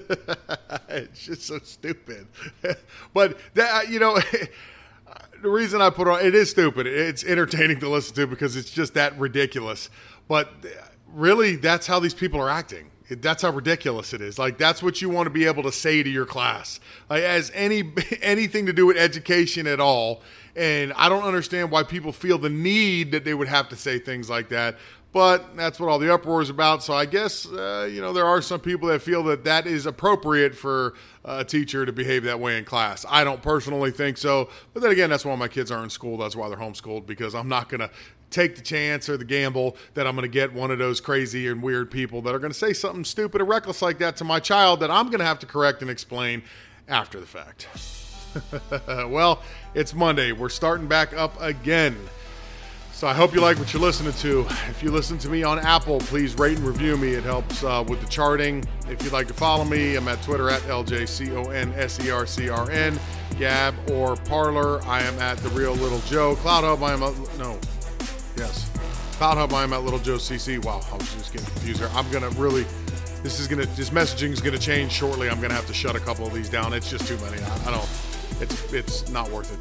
it's 0.89 1.25
just 1.25 1.43
so 1.43 1.60
stupid. 1.60 2.28
but 3.13 3.38
that 3.54 3.86
uh, 3.86 3.89
you 3.89 3.99
know, 3.99 4.19
the 5.41 5.49
reason 5.49 5.82
I 5.82 5.89
put 5.89 6.08
on 6.08 6.25
it 6.25 6.36
is 6.36 6.49
stupid. 6.49 6.88
It's 6.88 7.23
entertaining 7.23 7.80
to 7.80 7.89
listen 7.89 8.15
to 8.15 8.28
because 8.28 8.56
it's 8.56 8.71
just 8.71 8.93
that 8.95 9.17
ridiculous. 9.17 9.89
But 10.28 10.49
uh, 10.63 10.69
really, 11.13 11.56
that's 11.56 11.88
how 11.88 11.99
these 11.99 12.13
people 12.13 12.41
are 12.41 12.49
acting. 12.49 12.91
That's 13.10 13.43
how 13.43 13.51
ridiculous 13.51 14.13
it 14.13 14.21
is. 14.21 14.39
Like 14.39 14.58
that's 14.58 14.82
what 14.82 15.01
you 15.01 15.10
want 15.10 15.28
to 15.28 15.30
be 15.30 15.45
able 15.45 15.63
to 15.63 15.71
say 15.71 16.01
to 16.01 16.10
your 16.10 16.25
class, 16.25 16.80
like 17.10 17.21
as 17.21 17.51
any 17.54 17.93
anything 18.21 18.65
to 18.65 18.73
do 18.73 18.88
with 18.88 18.97
education 18.97 19.67
at 19.67 19.80
all. 19.80 20.23
And 20.56 20.93
I 20.93 21.10
don't 21.10 21.23
understand 21.23 21.69
why 21.69 21.84
people 21.84 22.12
feel 22.12 22.38
the 22.38 22.49
need 22.49 23.12
that 23.12 23.25
they 23.25 23.34
would 23.34 23.49
have 23.49 23.69
to 23.69 23.75
say 23.75 23.99
things 23.99 24.30
like 24.30 24.49
that. 24.49 24.78
But 25.15 25.56
that's 25.56 25.80
what 25.80 25.88
all 25.88 25.97
the 25.97 26.13
uproar 26.13 26.41
is 26.41 26.49
about. 26.49 26.84
So 26.84 26.93
I 26.93 27.06
guess 27.06 27.45
uh, 27.45 27.88
you 27.89 28.01
know 28.01 28.12
there 28.12 28.25
are 28.25 28.41
some 28.41 28.60
people 28.60 28.89
that 28.89 29.01
feel 29.01 29.23
that 29.23 29.45
that 29.45 29.65
is 29.65 29.86
appropriate 29.86 30.54
for 30.54 30.93
a 31.23 31.45
teacher 31.45 31.86
to 31.86 31.93
behave 31.93 32.23
that 32.23 32.41
way 32.41 32.58
in 32.58 32.65
class. 32.65 33.06
I 33.08 33.23
don't 33.23 33.41
personally 33.41 33.91
think 33.91 34.17
so. 34.17 34.49
But 34.73 34.84
then 34.84 34.91
again, 34.91 35.10
that's 35.10 35.23
why 35.23 35.34
my 35.36 35.47
kids 35.47 35.71
are 35.71 35.82
in 35.86 35.89
school. 35.89 36.17
That's 36.17 36.36
why 36.36 36.49
they're 36.49 36.58
homeschooled 36.58 37.06
because 37.06 37.34
I'm 37.34 37.47
not 37.47 37.69
going 37.69 37.80
to 37.80 37.89
take 38.30 38.58
the 38.58 38.62
chance 38.62 39.08
or 39.08 39.15
the 39.15 39.23
gamble 39.23 39.78
that 39.93 40.06
I'm 40.06 40.17
going 40.17 40.30
to 40.30 40.34
get 40.34 40.51
one 40.51 40.69
of 40.69 40.80
those 40.80 40.99
crazy 40.99 41.47
and 41.47 41.63
weird 41.63 41.89
people 41.89 42.21
that 42.23 42.36
are 42.36 42.39
going 42.39 42.51
to 42.51 42.60
say 42.60 42.73
something 42.73 43.06
stupid 43.06 43.39
or 43.39 43.45
reckless 43.45 43.82
like 43.82 43.99
that 43.99 44.17
to 44.17 44.25
my 44.25 44.41
child 44.41 44.82
that 44.82 44.91
I'm 44.91 45.06
going 45.06 45.19
to 45.19 45.25
have 45.25 45.39
to 45.39 45.45
correct 45.45 45.82
and 45.82 45.89
explain 45.89 46.43
after 46.89 47.21
the 47.21 47.25
fact. 47.25 47.69
well, 49.10 49.41
it's 49.73 49.93
Monday. 49.93 50.34
We're 50.34 50.49
starting 50.49 50.89
back 50.89 51.13
up 51.13 51.41
again. 51.41 51.95
So 52.95 53.08
I 53.08 53.13
hope 53.13 53.36
you 53.36 53.41
like 53.41 53.60
what 53.60 53.73
you're 53.73 53.81
listening 53.81 54.13
to. 54.13 54.45
If 54.69 54.81
you 54.81 54.89
listen 54.89 55.17
to 55.17 55.27
me 55.27 55.43
on 55.43 55.60
Apple, 55.60 55.99
please 55.99 56.34
rate 56.36 56.58
and 56.58 56.65
review 56.65 56.95
me. 56.95 57.13
It 57.13 57.25
helps 57.25 57.62
uh, 57.62 57.84
with 57.86 57.99
the 57.99 58.08
charting. 58.08 58.63
If 58.88 59.03
you'd 59.03 59.12
like 59.12 59.27
to 59.27 59.34
follow 59.34 59.65
me, 59.65 59.97
I'm 59.97 60.08
at 60.08 60.21
Twitter 60.21 60.49
at 60.49 60.62
LJCONSERCRN, 60.62 63.38
Gab 63.38 63.75
or 63.91 64.15
Parler. 64.15 64.81
I 64.86 65.01
am 65.01 65.19
at 65.19 65.38
The 65.39 65.49
Real 65.49 65.73
Little 65.73 65.99
Joe. 66.08 66.38
CloutHub, 66.38 66.81
I 66.81 66.93
am 66.93 67.03
at, 67.03 67.13
no, 67.38 67.60
yes. 68.38 68.71
CloutHub, 69.19 69.51
I 69.51 69.63
am 69.63 69.73
at 69.73 69.84
Little 69.84 69.99
Joe 69.99 70.15
CC. 70.15 70.63
Wow, 70.63 70.79
I 70.89 70.95
was 70.95 71.13
just 71.15 71.34
getting 71.34 71.49
confused 71.49 71.81
here. 71.81 71.89
I'm 71.95 72.10
going 72.12 72.23
to 72.23 72.29
really, 72.39 72.63
this 73.23 73.41
is 73.41 73.47
going 73.49 73.62
to, 73.62 73.67
this 73.75 73.89
messaging 73.89 74.31
is 74.31 74.39
going 74.39 74.55
to 74.55 74.60
change 74.60 74.93
shortly. 74.93 75.29
I'm 75.29 75.39
going 75.39 75.49
to 75.49 75.55
have 75.58 75.67
to 75.67 75.73
shut 75.73 75.97
a 75.97 75.99
couple 75.99 76.27
of 76.27 76.34
these 76.34 76.47
down. 76.47 76.71
It's 76.71 76.89
just 76.89 77.05
too 77.05 77.17
many. 77.17 77.43
I, 77.43 77.67
I 77.67 77.71
don't, 77.71 77.89
it's, 78.39 78.71
it's 78.71 79.10
not 79.10 79.29
worth 79.31 79.51
it. 79.51 79.60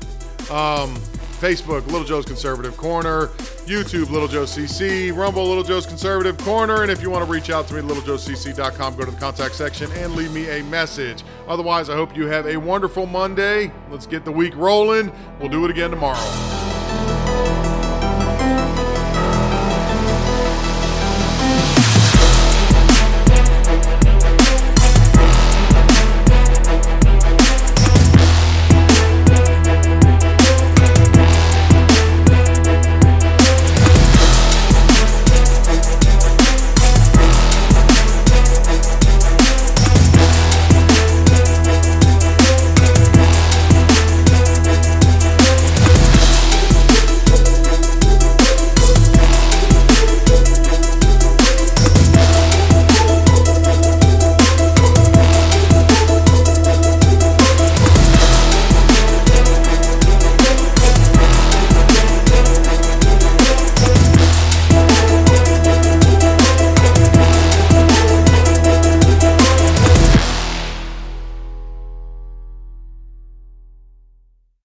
Um, 0.53 1.01
Facebook, 1.45 1.85
Little 1.89 2.05
Joe's 2.05 2.25
Conservative 2.25 2.75
Corner, 2.75 3.27
YouTube, 3.67 4.09
Little 4.09 4.29
Joe 4.29 4.45
CC, 4.45 5.15
Rumble, 5.15 5.47
Little 5.47 5.63
Joe's 5.63 5.85
Conservative 5.85 6.39
Corner. 6.39 6.81
And 6.81 6.91
if 6.91 7.03
you 7.03 7.11
want 7.11 7.23
to 7.23 7.31
reach 7.31 7.51
out 7.51 7.69
to 7.69 7.75
me, 7.75 7.83
littlejoecc.com, 7.83 8.97
go 8.97 9.05
to 9.05 9.11
the 9.11 9.17
contact 9.19 9.55
section 9.55 9.93
and 9.93 10.15
leave 10.15 10.33
me 10.33 10.49
a 10.49 10.65
message. 10.65 11.23
Otherwise, 11.47 11.91
I 11.91 11.97
hope 11.97 12.17
you 12.17 12.29
have 12.29 12.47
a 12.47 12.57
wonderful 12.57 13.05
Monday. 13.05 13.71
Let's 13.91 14.07
get 14.07 14.25
the 14.25 14.33
week 14.33 14.57
rolling. 14.57 15.13
We'll 15.39 15.51
do 15.51 15.67
it 15.67 15.71
again 15.71 15.91
tomorrow. 15.91 16.64